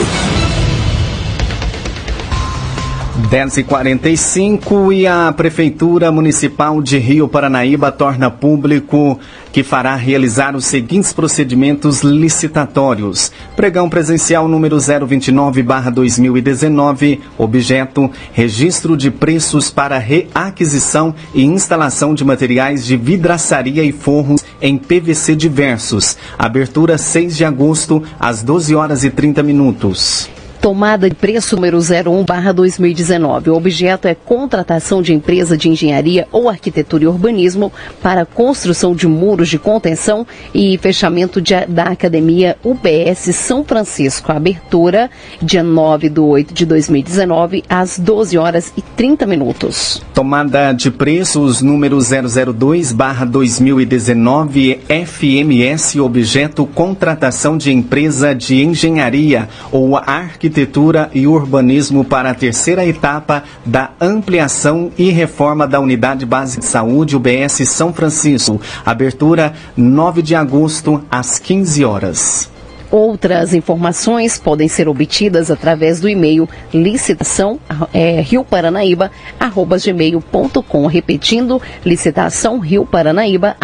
10h45 3.13 4.91
e 4.91 5.05
a 5.05 5.32
Prefeitura 5.32 6.12
Municipal 6.12 6.82
de 6.82 6.98
Rio 6.98 7.27
Paranaíba 7.27 7.91
torna 7.91 8.32
público 8.32 9.20
que 9.51 9.62
fará 9.62 9.96
realizar 9.96 10.55
os 10.55 10.65
seguintes 10.65 11.13
procedimentos 11.13 12.01
licitatórios. 12.01 13.32
Pregão 13.55 13.88
presencial 13.88 14.48
número 14.48 14.77
029-2019, 14.77 17.20
objeto 17.38 18.10
registro 18.32 18.98
de 18.98 19.12
preços 19.12 19.70
para 19.70 20.00
reaquisição 20.00 21.13
e 21.36 21.43
instalação 21.43 22.15
de 22.15 22.25
materiais 22.25 22.84
de 22.84 22.98
vidraçaria 22.98 23.84
e 23.84 23.91
forros 23.91 24.43
em 24.60 24.75
PVC 24.75 25.36
diversos. 25.36 26.17
Abertura 26.36 26.98
6 26.98 27.38
de 27.38 27.46
agosto, 27.46 28.01
às 28.20 28.41
12 28.41 28.74
horas 28.74 29.03
e 29.03 29.12
30 29.12 29.43
minutos. 29.43 30.32
Tomada 30.63 31.10
de 31.10 31.15
preço 31.17 31.58
número 31.58 31.77
01 31.77 32.24
barra 32.24 32.53
2019. 32.53 33.50
O 33.50 33.55
objeto 33.55 34.08
é 34.08 34.15
contratação 34.15 35.01
de 35.01 35.13
empresa 35.13 35.58
de 35.58 35.67
engenharia 35.67 36.25
ou 36.32 36.48
arquitetura 36.48 37.03
e 37.03 37.08
urbanismo 37.08 37.70
para 38.01 38.25
construção 38.25 38.96
de 38.96 39.05
muros 39.05 39.50
de 39.50 39.60
contenção 39.60 40.25
e 40.53 40.77
fechamento 40.77 41.41
de, 41.41 41.53
da 41.65 41.84
Academia 41.84 42.55
UBS 42.63 43.36
São 43.36 43.65
Francisco. 43.65 44.32
abertura 44.32 45.12
dia 45.41 45.62
9 45.62 46.08
de 46.08 46.22
8 46.22 46.53
de 46.53 46.65
2019 46.65 47.65
às 47.67 48.00
12 48.00 48.38
horas 48.38 48.72
e 48.77 48.82
30 48.82 49.25
minutos. 49.25 50.01
Tomada 50.13 50.72
de 50.72 50.89
preços 50.89 51.62
número 51.62 51.98
002 52.00 52.93
barra 52.93 53.25
2019 53.25 54.79
FMS 54.88 56.00
objeto 56.00 56.65
contratação 56.65 57.58
de 57.58 57.70
empresa 57.70 58.34
de 58.34 58.63
engenharia 58.63 59.50
ou 59.70 59.98
arquitetura 59.98 60.52
Arquitetura 60.53 61.10
e 61.15 61.25
Urbanismo 61.25 62.05
para 62.05 62.29
a 62.29 62.33
terceira 62.36 62.86
etapa 62.86 63.43
da 63.65 63.89
ampliação 64.00 64.91
e 64.95 65.10
reforma 65.10 65.67
da 65.67 65.79
Unidade 65.79 66.27
Básica 66.27 66.62
de 66.62 66.67
Saúde 66.67 67.15
UBS 67.15 67.67
São 67.67 67.91
Francisco. 67.91 68.62
Abertura 68.86 69.53
9 69.75 70.22
de 70.22 70.36
agosto, 70.36 71.03
às 71.10 71.39
15 71.39 71.83
horas. 71.83 72.51
Outras 72.91 73.55
informações 73.55 74.38
podem 74.38 74.67
ser 74.67 74.88
obtidas 74.88 75.50
através 75.50 76.00
do 76.00 76.07
e-mail 76.07 76.48
licitação 76.72 77.60
é, 77.91 78.22
rioparanaíba 78.22 79.10
arroba 79.39 79.79
gmail.com 79.79 80.86
repetindo 80.86 81.60
licitação 81.83 82.60
rioparanaíba 82.60 83.57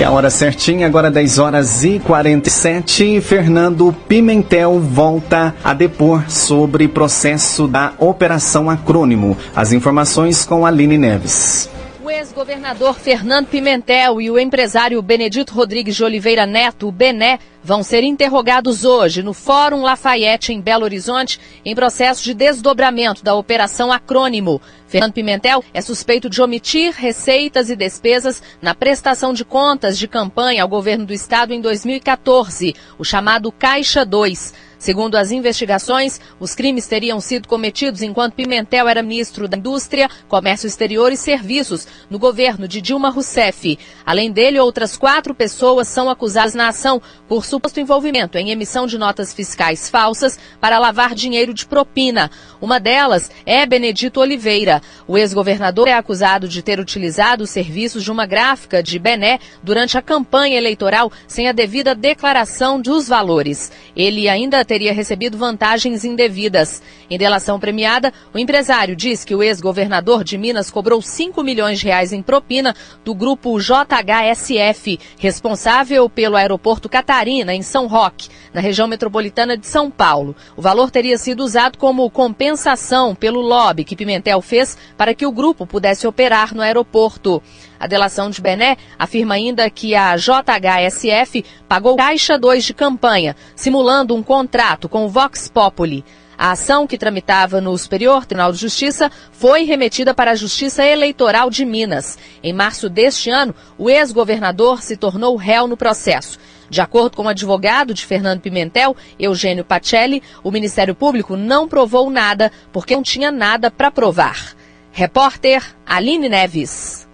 E 0.00 0.02
a 0.02 0.10
hora 0.10 0.30
certinha, 0.30 0.86
agora 0.86 1.10
10 1.10 1.38
horas 1.38 1.84
e 1.84 1.98
47. 1.98 3.20
Fernando 3.20 3.94
Pimentel 4.08 4.80
volta 4.80 5.54
a 5.62 5.74
depor 5.74 6.24
sobre 6.30 6.88
processo 6.88 7.68
da 7.68 7.92
Operação 7.98 8.70
Acrônimo. 8.70 9.36
As 9.54 9.74
informações 9.74 10.46
com 10.46 10.64
Aline 10.64 10.96
Neves. 10.96 11.68
O 12.10 12.12
ex-governador 12.12 12.98
Fernando 12.98 13.46
Pimentel 13.46 14.20
e 14.20 14.28
o 14.28 14.36
empresário 14.36 15.00
Benedito 15.00 15.54
Rodrigues 15.54 15.94
de 15.94 16.02
Oliveira 16.02 16.44
Neto, 16.44 16.88
o 16.88 16.90
Bené, 16.90 17.38
vão 17.62 17.84
ser 17.84 18.02
interrogados 18.02 18.84
hoje 18.84 19.22
no 19.22 19.32
Fórum 19.32 19.82
Lafayette, 19.82 20.52
em 20.52 20.60
Belo 20.60 20.82
Horizonte, 20.82 21.38
em 21.64 21.72
processo 21.72 22.24
de 22.24 22.34
desdobramento 22.34 23.22
da 23.22 23.36
Operação 23.36 23.92
Acrônimo. 23.92 24.60
Fernando 24.88 25.12
Pimentel 25.12 25.62
é 25.72 25.80
suspeito 25.80 26.28
de 26.28 26.42
omitir 26.42 26.92
receitas 26.92 27.70
e 27.70 27.76
despesas 27.76 28.42
na 28.60 28.74
prestação 28.74 29.32
de 29.32 29.44
contas 29.44 29.96
de 29.96 30.08
campanha 30.08 30.64
ao 30.64 30.68
governo 30.68 31.06
do 31.06 31.12
estado 31.12 31.54
em 31.54 31.60
2014, 31.60 32.74
o 32.98 33.04
chamado 33.04 33.52
Caixa 33.52 34.04
2. 34.04 34.69
Segundo 34.80 35.16
as 35.16 35.30
investigações, 35.30 36.18
os 36.40 36.54
crimes 36.54 36.86
teriam 36.86 37.20
sido 37.20 37.46
cometidos 37.46 38.00
enquanto 38.00 38.32
Pimentel 38.32 38.88
era 38.88 39.02
ministro 39.02 39.46
da 39.46 39.58
Indústria, 39.58 40.08
Comércio 40.26 40.66
Exterior 40.66 41.12
e 41.12 41.18
Serviços 41.18 41.86
no 42.08 42.18
governo 42.18 42.66
de 42.66 42.80
Dilma 42.80 43.10
Rousseff. 43.10 43.78
Além 44.06 44.32
dele, 44.32 44.58
outras 44.58 44.96
quatro 44.96 45.34
pessoas 45.34 45.86
são 45.86 46.08
acusadas 46.08 46.54
na 46.54 46.68
ação 46.68 47.00
por 47.28 47.44
suposto 47.44 47.78
envolvimento 47.78 48.38
em 48.38 48.52
emissão 48.52 48.86
de 48.86 48.96
notas 48.96 49.34
fiscais 49.34 49.90
falsas 49.90 50.38
para 50.58 50.78
lavar 50.78 51.14
dinheiro 51.14 51.52
de 51.52 51.66
propina. 51.66 52.30
Uma 52.58 52.80
delas 52.80 53.30
é 53.44 53.66
Benedito 53.66 54.18
Oliveira. 54.18 54.80
O 55.06 55.18
ex-governador 55.18 55.88
é 55.88 55.92
acusado 55.92 56.48
de 56.48 56.62
ter 56.62 56.80
utilizado 56.80 57.44
os 57.44 57.50
serviços 57.50 58.02
de 58.02 58.10
uma 58.10 58.24
gráfica 58.24 58.82
de 58.82 58.98
Bené 58.98 59.40
durante 59.62 59.98
a 59.98 60.02
campanha 60.02 60.56
eleitoral 60.56 61.12
sem 61.28 61.48
a 61.48 61.52
devida 61.52 61.94
declaração 61.94 62.80
dos 62.80 63.08
valores. 63.08 63.70
Ele 63.94 64.26
ainda 64.26 64.64
teria 64.70 64.92
recebido 64.92 65.36
vantagens 65.36 66.04
indevidas. 66.04 66.80
Em 67.10 67.18
delação 67.18 67.58
premiada, 67.58 68.12
o 68.32 68.38
empresário 68.38 68.94
diz 68.94 69.24
que 69.24 69.34
o 69.34 69.42
ex-governador 69.42 70.22
de 70.22 70.38
Minas 70.38 70.70
cobrou 70.70 71.02
5 71.02 71.42
milhões 71.42 71.80
de 71.80 71.86
reais 71.86 72.12
em 72.12 72.22
propina 72.22 72.72
do 73.04 73.12
grupo 73.12 73.58
JHSF, 73.58 75.00
responsável 75.18 76.08
pelo 76.08 76.36
aeroporto 76.36 76.88
Catarina, 76.88 77.52
em 77.52 77.62
São 77.62 77.88
Roque, 77.88 78.28
na 78.54 78.60
região 78.60 78.86
metropolitana 78.86 79.56
de 79.56 79.66
São 79.66 79.90
Paulo. 79.90 80.36
O 80.56 80.62
valor 80.62 80.88
teria 80.88 81.18
sido 81.18 81.42
usado 81.42 81.76
como 81.76 82.08
compensação 82.08 83.12
pelo 83.12 83.40
lobby 83.40 83.82
que 83.82 83.96
Pimentel 83.96 84.40
fez 84.40 84.78
para 84.96 85.14
que 85.14 85.26
o 85.26 85.32
grupo 85.32 85.66
pudesse 85.66 86.06
operar 86.06 86.54
no 86.54 86.62
aeroporto. 86.62 87.42
A 87.80 87.86
delação 87.86 88.28
de 88.28 88.42
Bené 88.42 88.76
afirma 88.98 89.36
ainda 89.36 89.70
que 89.70 89.94
a 89.94 90.14
JHSF 90.14 91.42
pagou 91.66 91.96
Caixa 91.96 92.38
2 92.38 92.62
de 92.62 92.74
campanha, 92.74 93.34
simulando 93.56 94.14
um 94.14 94.22
contrato 94.22 94.86
com 94.86 95.06
o 95.06 95.08
Vox 95.08 95.48
Populi. 95.48 96.04
A 96.36 96.50
ação 96.52 96.86
que 96.86 96.98
tramitava 96.98 97.58
no 97.58 97.76
Superior 97.76 98.26
Tribunal 98.26 98.52
de 98.52 98.58
Justiça 98.58 99.10
foi 99.32 99.64
remetida 99.64 100.12
para 100.12 100.32
a 100.32 100.34
Justiça 100.34 100.84
Eleitoral 100.84 101.48
de 101.48 101.64
Minas. 101.64 102.18
Em 102.42 102.52
março 102.52 102.90
deste 102.90 103.30
ano, 103.30 103.54
o 103.78 103.88
ex-governador 103.88 104.82
se 104.82 104.94
tornou 104.94 105.36
réu 105.36 105.66
no 105.66 105.76
processo. 105.76 106.38
De 106.68 106.82
acordo 106.82 107.16
com 107.16 107.24
o 107.24 107.28
advogado 107.28 107.94
de 107.94 108.04
Fernando 108.04 108.40
Pimentel, 108.42 108.94
Eugênio 109.18 109.64
Pacelli, 109.64 110.22
o 110.44 110.50
Ministério 110.50 110.94
Público 110.94 111.34
não 111.34 111.66
provou 111.66 112.10
nada 112.10 112.52
porque 112.72 112.94
não 112.94 113.02
tinha 113.02 113.30
nada 113.30 113.70
para 113.70 113.90
provar. 113.90 114.54
Repórter 114.92 115.64
Aline 115.86 116.28
Neves. 116.28 117.09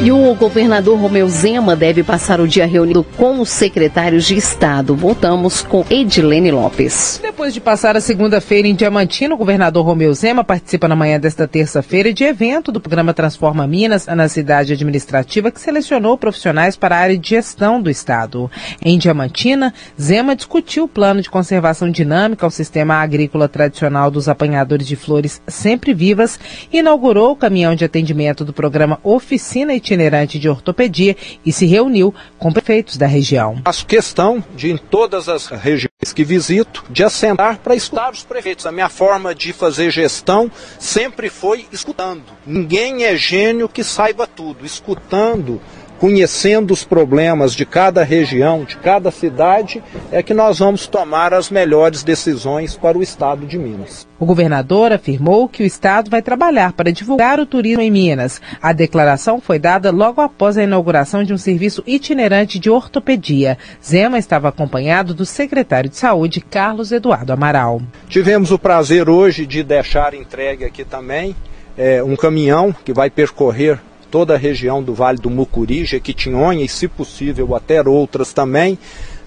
E 0.00 0.12
o 0.12 0.32
governador 0.36 0.96
Romeu 0.96 1.28
Zema 1.28 1.74
deve 1.74 2.04
passar 2.04 2.40
o 2.40 2.46
dia 2.46 2.64
reunido 2.64 3.02
com 3.02 3.40
os 3.40 3.48
secretários 3.48 4.24
de 4.24 4.36
Estado. 4.36 4.94
Voltamos 4.94 5.60
com 5.60 5.84
Edilene 5.90 6.52
Lopes. 6.52 7.18
Depois 7.20 7.52
de 7.52 7.60
passar 7.60 7.96
a 7.96 8.00
segunda-feira 8.00 8.68
em 8.68 8.76
Diamantino, 8.76 9.34
o 9.34 9.38
governador 9.38 9.84
Romeu 9.84 10.14
Zema 10.14 10.44
participa 10.44 10.86
na 10.86 10.94
manhã 10.94 11.18
desta 11.18 11.48
terça-feira 11.48 12.12
de 12.12 12.22
evento 12.22 12.70
do 12.70 12.80
programa 12.80 13.12
Transforma 13.12 13.66
Minas 13.66 14.06
na 14.06 14.28
cidade 14.28 14.72
administrativa 14.72 15.50
que 15.50 15.60
selecionou 15.60 16.16
profissionais 16.16 16.76
para 16.76 16.94
a 16.94 17.00
área 17.00 17.18
de 17.18 17.30
gestão 17.30 17.82
do 17.82 17.90
Estado. 17.90 18.48
Em 18.80 18.98
Diamantina, 18.98 19.74
Zema 20.00 20.36
discutiu 20.36 20.84
o 20.84 20.88
plano 20.88 21.20
de 21.20 21.28
conservação 21.28 21.90
dinâmica 21.90 22.46
ao 22.46 22.50
sistema 22.52 22.94
agrícola 22.94 23.48
tradicional 23.48 24.12
dos 24.12 24.28
apanhadores 24.28 24.86
de 24.86 24.94
flores 24.94 25.42
sempre 25.48 25.92
vivas 25.92 26.38
e 26.72 26.78
inaugurou 26.78 27.32
o 27.32 27.36
caminhão 27.36 27.74
de 27.74 27.84
atendimento 27.84 28.44
do 28.44 28.52
programa 28.52 29.00
Oficina 29.02 29.74
e 29.74 29.87
itinerante 29.88 30.38
de 30.38 30.48
ortopedia 30.48 31.16
e 31.44 31.52
se 31.52 31.66
reuniu 31.66 32.14
com 32.38 32.52
prefeitos 32.52 32.96
da 32.96 33.06
região. 33.06 33.60
Faço 33.64 33.86
questão 33.86 34.44
de, 34.54 34.70
em 34.70 34.76
todas 34.76 35.28
as 35.28 35.46
regiões 35.46 35.88
que 36.14 36.24
visito, 36.24 36.84
de 36.90 37.02
assentar 37.02 37.58
para 37.58 37.74
escutar 37.74 38.12
os 38.12 38.22
prefeitos. 38.22 38.66
A 38.66 38.72
minha 38.72 38.88
forma 38.88 39.34
de 39.34 39.52
fazer 39.52 39.90
gestão 39.90 40.50
sempre 40.78 41.30
foi 41.30 41.66
escutando. 41.72 42.24
Ninguém 42.46 43.04
é 43.04 43.16
gênio 43.16 43.68
que 43.68 43.82
saiba 43.82 44.26
tudo. 44.26 44.66
Escutando 44.66 45.60
conhecendo 45.98 46.72
os 46.72 46.84
problemas 46.84 47.54
de 47.54 47.66
cada 47.66 48.02
região, 48.02 48.64
de 48.64 48.76
cada 48.76 49.10
cidade, 49.10 49.82
é 50.10 50.22
que 50.22 50.32
nós 50.32 50.58
vamos 50.58 50.86
tomar 50.86 51.34
as 51.34 51.50
melhores 51.50 52.02
decisões 52.02 52.76
para 52.76 52.96
o 52.96 53.02
estado 53.02 53.46
de 53.46 53.58
Minas. 53.58 54.06
O 54.18 54.26
governador 54.26 54.92
afirmou 54.92 55.48
que 55.48 55.62
o 55.62 55.66
estado 55.66 56.10
vai 56.10 56.22
trabalhar 56.22 56.72
para 56.72 56.92
divulgar 56.92 57.38
o 57.38 57.46
turismo 57.46 57.82
em 57.82 57.90
Minas. 57.90 58.40
A 58.60 58.72
declaração 58.72 59.40
foi 59.40 59.58
dada 59.58 59.90
logo 59.90 60.20
após 60.20 60.56
a 60.56 60.62
inauguração 60.62 61.22
de 61.22 61.32
um 61.32 61.38
serviço 61.38 61.82
itinerante 61.86 62.58
de 62.58 62.70
ortopedia. 62.70 63.58
Zema 63.84 64.18
estava 64.18 64.48
acompanhado 64.48 65.14
do 65.14 65.26
secretário 65.26 65.90
de 65.90 65.96
Saúde, 65.96 66.40
Carlos 66.40 66.92
Eduardo 66.92 67.32
Amaral. 67.32 67.80
Tivemos 68.08 68.50
o 68.50 68.58
prazer 68.58 69.08
hoje 69.08 69.46
de 69.46 69.62
deixar 69.62 70.14
entregue 70.14 70.64
aqui 70.64 70.84
também 70.84 71.34
é, 71.76 72.02
um 72.02 72.16
caminhão 72.16 72.74
que 72.84 72.92
vai 72.92 73.08
percorrer 73.08 73.78
toda 74.10 74.34
a 74.34 74.38
região 74.38 74.82
do 74.82 74.94
Vale 74.94 75.18
do 75.18 75.30
Mucuri, 75.30 75.84
Jequitinhonha 75.84 76.64
e, 76.64 76.68
se 76.68 76.88
possível, 76.88 77.54
até 77.54 77.82
outras 77.82 78.32
também, 78.32 78.78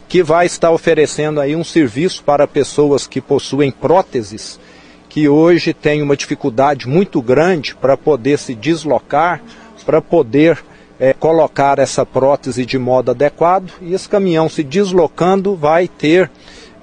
que 0.07 0.21
vai 0.21 0.45
estar 0.45 0.71
oferecendo 0.71 1.39
aí 1.39 1.55
um 1.55 1.63
serviço 1.63 2.23
para 2.23 2.47
pessoas 2.47 3.07
que 3.07 3.21
possuem 3.21 3.71
próteses, 3.71 4.59
que 5.07 5.29
hoje 5.29 5.73
têm 5.73 6.01
uma 6.01 6.17
dificuldade 6.17 6.87
muito 6.87 7.21
grande 7.21 7.75
para 7.75 7.95
poder 7.95 8.37
se 8.37 8.53
deslocar, 8.53 9.41
para 9.85 10.01
poder 10.01 10.61
é, 10.99 11.13
colocar 11.13 11.79
essa 11.79 12.05
prótese 12.05 12.65
de 12.65 12.77
modo 12.77 13.11
adequado, 13.11 13.71
e 13.81 13.93
esse 13.93 14.07
caminhão 14.07 14.47
se 14.47 14.63
deslocando 14.63 15.55
vai 15.55 15.87
ter, 15.87 16.29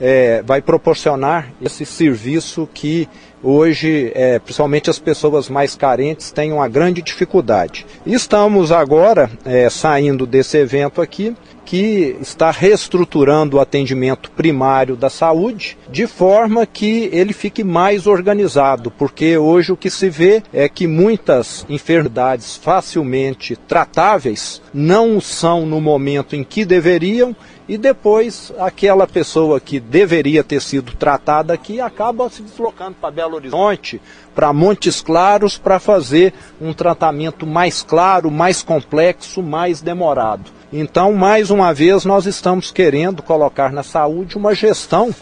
é, 0.01 0.43
vai 0.43 0.61
proporcionar 0.61 1.53
esse 1.63 1.85
serviço 1.85 2.69
que 2.73 3.09
hoje, 3.43 4.13
é, 4.15 4.39
principalmente 4.39 4.91
as 4.91 4.99
pessoas 4.99 5.49
mais 5.49 5.75
carentes, 5.75 6.31
têm 6.31 6.53
uma 6.53 6.69
grande 6.69 7.03
dificuldade. 7.03 7.87
Estamos 8.07 8.73
agora 8.73 9.31
é, 9.45 9.69
saindo 9.71 10.27
desse 10.27 10.59
evento 10.59 11.01
aqui, 11.01 11.35
que 11.69 12.17
está 12.19 12.51
reestruturando 12.51 13.59
o 13.59 13.61
atendimento 13.61 14.31
primário 14.31 14.97
da 14.97 15.11
saúde 15.11 15.77
de 15.91 16.07
forma 16.07 16.65
que 16.65 17.11
ele 17.13 17.35
fique 17.35 17.63
mais 17.63 18.07
organizado, 18.07 18.91
porque 18.91 19.37
hoje 19.37 19.71
o 19.71 19.77
que 19.77 19.91
se 19.91 20.09
vê 20.09 20.43
é 20.51 20.67
que 20.67 20.87
muitas 20.87 21.67
enfermidades 21.69 22.57
facilmente 22.57 23.55
tratáveis 23.55 24.63
não 24.73 25.21
são 25.21 25.67
no 25.67 25.79
momento 25.79 26.35
em 26.35 26.43
que 26.43 26.65
deveriam 26.65 27.37
e 27.69 27.77
depois 27.77 28.51
aquela 28.59 29.07
pessoa 29.07 29.61
que 29.61 29.79
deveria 29.79 30.43
ter 30.43 30.61
sido 30.61 30.97
tratada 30.97 31.53
aqui 31.53 31.81
acaba 31.81 32.31
se 32.31 32.43
deslocando 32.43 32.97
para 32.99 33.11
Belo 33.11 33.37
Horizonte, 33.37 34.01
para 34.35 34.53
Montes 34.53 35.03
Claros, 35.03 35.59
para 35.59 35.79
fazer 35.79 36.33
um 36.59 36.73
tratamento 36.73 37.47
mais 37.47 37.83
claro, 37.83 38.31
mais 38.31 38.63
complexo, 38.63 39.43
mais 39.43 39.83
demorado. 39.83 40.51
Então, 40.73 41.13
mais 41.13 41.51
uma 41.51 41.75
vez, 41.75 42.05
nós 42.05 42.27
estamos 42.27 42.71
querendo 42.71 43.23
colocar 43.23 43.71
na 43.71 43.83
saúde 43.83 44.37
uma 44.37 44.55
gestão 44.55 45.15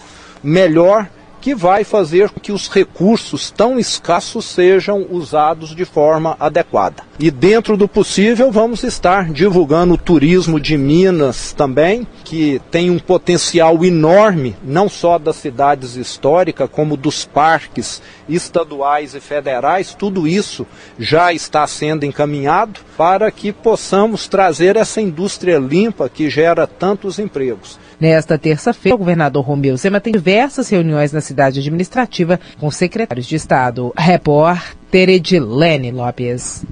melhor 0.43 1.09
que 1.47 1.55
vai 1.55 1.85
fazer 1.85 2.29
com 2.31 2.41
que 2.41 2.51
os 2.51 2.69
recursos 2.69 3.53
tão 3.53 3.79
escassos 3.79 4.47
sejam 4.47 5.07
usados 5.09 5.77
de 5.77 5.85
forma 5.85 6.37
adequada. 6.41 7.05
E 7.21 7.31
dentro 7.31 7.77
do 7.77 7.87
possível, 7.87 8.51
vamos 8.51 8.83
estar 8.83 9.31
divulgando 9.31 9.95
o 9.95 9.97
turismo 9.97 10.59
de 10.59 10.77
Minas 10.77 11.53
também, 11.53 12.05
que 12.25 12.61
tem 12.69 12.91
um 12.91 12.99
potencial 12.99 13.85
enorme, 13.85 14.57
não 14.61 14.89
só 14.89 15.21
das 15.21 15.37
cidades 15.37 15.95
históricas, 15.95 16.69
como 16.69 16.97
dos 16.97 17.25
parques 17.25 18.03
estaduais 18.29 19.15
e 19.15 19.21
federais. 19.21 19.95
Tudo 19.95 20.27
isso 20.27 20.67
já 20.99 21.33
está 21.33 21.65
sendo 21.69 22.05
encaminhado 22.05 22.81
para 22.97 23.31
que 23.31 23.53
possamos 23.53 24.27
trazer 24.27 24.75
essa 24.75 25.01
indústria 25.01 25.61
limpa 25.61 26.09
que 26.09 26.29
gera 26.29 26.67
tantos 26.67 27.21
empregos. 27.21 27.79
Nesta 27.99 28.37
terça-feira, 28.37 28.95
o 28.95 28.99
governador 28.99 29.43
Romeu 29.43 29.75
Zema 29.75 30.03
tem 30.03 30.13
diversas 30.13 30.69
reuniões 30.69 31.13
na 31.13 31.23
cidade 31.23 31.36
administrativa 31.45 32.41
com 32.59 32.71
secretários 32.71 33.27
de 33.27 33.37
Estado. 33.37 33.93
Repórter 33.97 35.09
Edilene 35.09 35.93
Lopes. 35.93 36.65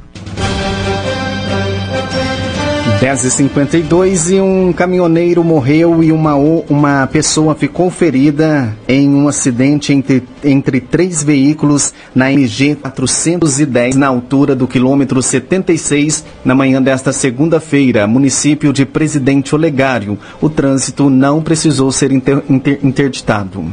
10h52 3.05 4.35
e 4.35 4.40
um 4.40 4.73
caminhoneiro 4.73 5.45
morreu 5.45 6.03
e 6.03 6.11
uma, 6.11 6.37
uma 6.37 7.07
pessoa 7.07 7.55
ficou 7.55 7.90
ferida 7.90 8.75
em 8.88 9.11
um 9.11 9.29
acidente 9.29 9.93
entre, 9.93 10.23
entre 10.43 10.81
três 10.81 11.23
veículos 11.23 11.93
na 12.14 12.33
MG 12.33 12.77
410, 12.77 13.97
na 13.97 14.07
altura 14.07 14.57
do 14.57 14.67
quilômetro 14.67 15.23
76, 15.23 16.25
na 16.43 16.55
manhã 16.55 16.81
desta 16.81 17.12
segunda-feira, 17.12 18.07
município 18.07 18.73
de 18.73 18.87
Presidente 18.87 19.55
Olegário. 19.55 20.19
O 20.40 20.49
trânsito 20.49 21.11
não 21.11 21.43
precisou 21.43 21.93
ser 21.93 22.11
inter, 22.11 22.43
inter, 22.49 22.79
interditado. 22.83 23.67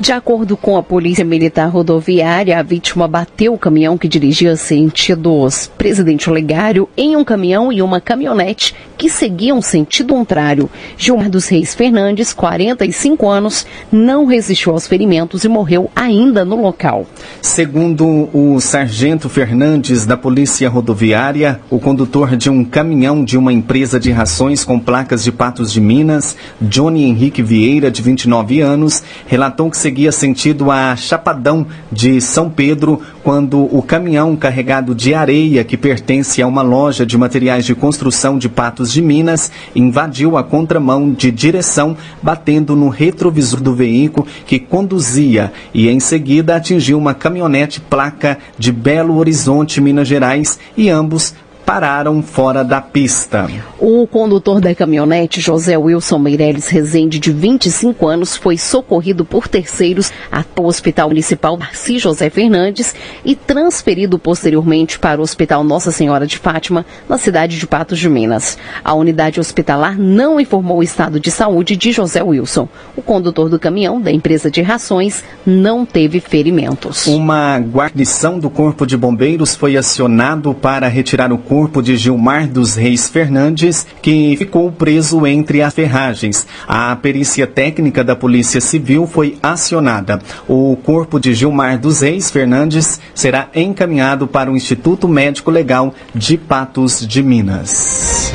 De 0.00 0.10
acordo 0.10 0.56
com 0.56 0.78
a 0.78 0.82
Polícia 0.82 1.22
Militar 1.22 1.68
Rodoviária, 1.68 2.58
a 2.58 2.62
vítima 2.62 3.06
bateu 3.06 3.52
o 3.52 3.58
caminhão 3.58 3.98
que 3.98 4.08
dirigia 4.08 4.56
sentido 4.56 5.46
Presidente 5.76 6.30
Olegário 6.30 6.88
em 6.96 7.14
um 7.14 7.22
caminhão 7.22 7.70
e 7.70 7.82
uma 7.82 8.00
caminhonete 8.00 8.69
que 8.98 9.08
seguiam 9.08 9.62
sentido 9.62 10.12
contrário. 10.20 10.68
Gilmar 10.98 11.30
dos 11.30 11.48
Reis 11.48 11.74
Fernandes, 11.74 12.34
45 12.34 13.26
anos, 13.26 13.66
não 13.90 14.26
resistiu 14.26 14.72
aos 14.72 14.86
ferimentos 14.86 15.42
e 15.44 15.48
morreu 15.48 15.90
ainda 15.96 16.44
no 16.44 16.60
local. 16.60 17.06
Segundo 17.40 18.28
o 18.34 18.60
sargento 18.60 19.28
Fernandes 19.28 20.04
da 20.04 20.18
Polícia 20.18 20.68
Rodoviária, 20.68 21.60
o 21.70 21.78
condutor 21.78 22.36
de 22.36 22.50
um 22.50 22.62
caminhão 22.62 23.24
de 23.24 23.38
uma 23.38 23.52
empresa 23.52 23.98
de 23.98 24.10
rações 24.10 24.64
com 24.64 24.78
placas 24.78 25.24
de 25.24 25.32
Patos 25.32 25.72
de 25.72 25.80
Minas, 25.80 26.36
Johnny 26.60 27.04
Henrique 27.04 27.42
Vieira, 27.42 27.90
de 27.90 28.02
29 28.02 28.60
anos, 28.60 29.02
relatou 29.26 29.70
que 29.70 29.78
seguia 29.78 30.12
sentido 30.12 30.70
a 30.70 30.94
Chapadão 30.96 31.66
de 31.90 32.20
São 32.20 32.50
Pedro 32.50 33.00
quando 33.22 33.60
o 33.74 33.82
caminhão 33.82 34.36
carregado 34.36 34.94
de 34.94 35.14
areia 35.14 35.64
que 35.64 35.76
pertence 35.76 36.42
a 36.42 36.46
uma 36.46 36.60
loja 36.60 37.06
de 37.06 37.16
materiais 37.16 37.64
de 37.64 37.74
construção 37.74 38.38
de 38.38 38.48
Patos 38.60 38.92
de 38.92 39.00
Minas 39.00 39.50
invadiu 39.74 40.36
a 40.36 40.44
contramão 40.44 41.14
de 41.14 41.30
direção, 41.30 41.96
batendo 42.20 42.76
no 42.76 42.90
retrovisor 42.90 43.58
do 43.58 43.74
veículo 43.74 44.26
que 44.44 44.58
conduzia 44.58 45.50
e 45.72 45.88
em 45.88 45.98
seguida 45.98 46.56
atingiu 46.56 46.98
uma 46.98 47.14
caminhonete 47.14 47.80
placa 47.80 48.36
de 48.58 48.70
Belo 48.70 49.16
Horizonte, 49.16 49.80
Minas 49.80 50.06
Gerais, 50.06 50.58
e 50.76 50.90
ambos 50.90 51.32
pararam 51.70 52.20
fora 52.20 52.64
da 52.64 52.80
pista. 52.80 53.48
O 53.78 54.04
condutor 54.04 54.60
da 54.60 54.74
caminhonete, 54.74 55.40
José 55.40 55.78
Wilson 55.78 56.18
Meirelles 56.18 56.66
Rezende, 56.66 57.20
de 57.20 57.30
25 57.30 58.08
anos, 58.08 58.34
foi 58.34 58.58
socorrido 58.58 59.24
por 59.24 59.46
terceiros 59.46 60.10
até 60.32 60.60
o 60.60 60.64
Hospital 60.64 61.10
Municipal 61.10 61.56
Darcy 61.56 61.96
José 62.00 62.28
Fernandes 62.28 62.92
e 63.24 63.36
transferido 63.36 64.18
posteriormente 64.18 64.98
para 64.98 65.20
o 65.20 65.22
Hospital 65.22 65.62
Nossa 65.62 65.92
Senhora 65.92 66.26
de 66.26 66.38
Fátima, 66.38 66.84
na 67.08 67.16
cidade 67.16 67.56
de 67.56 67.68
Patos 67.68 68.00
de 68.00 68.08
Minas. 68.08 68.58
A 68.84 68.92
unidade 68.92 69.38
hospitalar 69.38 69.96
não 69.96 70.40
informou 70.40 70.78
o 70.78 70.82
estado 70.82 71.20
de 71.20 71.30
saúde 71.30 71.76
de 71.76 71.92
José 71.92 72.20
Wilson. 72.20 72.68
O 72.96 73.00
condutor 73.00 73.48
do 73.48 73.60
caminhão 73.60 74.00
da 74.00 74.10
empresa 74.10 74.50
de 74.50 74.60
rações 74.60 75.22
não 75.46 75.86
teve 75.86 76.18
ferimentos. 76.18 77.06
Uma 77.06 77.60
guarnição 77.60 78.40
do 78.40 78.50
Corpo 78.50 78.84
de 78.84 78.96
Bombeiros 78.96 79.54
foi 79.54 79.76
acionado 79.76 80.52
para 80.52 80.88
retirar 80.88 81.32
o 81.32 81.38
corpo 81.38 81.59
corpo 81.60 81.82
de 81.82 81.94
Gilmar 81.94 82.48
dos 82.48 82.74
Reis 82.74 83.06
Fernandes, 83.06 83.86
que 84.00 84.34
ficou 84.38 84.72
preso 84.72 85.26
entre 85.26 85.60
as 85.60 85.74
ferragens. 85.74 86.46
A 86.66 86.96
perícia 86.96 87.46
técnica 87.46 88.02
da 88.02 88.16
Polícia 88.16 88.62
Civil 88.62 89.06
foi 89.06 89.36
acionada. 89.42 90.22
O 90.48 90.74
corpo 90.82 91.20
de 91.20 91.34
Gilmar 91.34 91.78
dos 91.78 92.00
Reis 92.00 92.30
Fernandes 92.30 92.98
será 93.14 93.50
encaminhado 93.54 94.26
para 94.26 94.50
o 94.50 94.56
Instituto 94.56 95.06
Médico 95.06 95.50
Legal 95.50 95.92
de 96.14 96.38
Patos 96.38 97.06
de 97.06 97.22
Minas. 97.22 98.32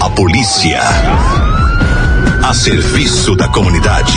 A 0.00 0.08
polícia. 0.10 0.78
A 2.48 2.54
serviço 2.54 3.36
da 3.36 3.46
comunidade. 3.46 4.16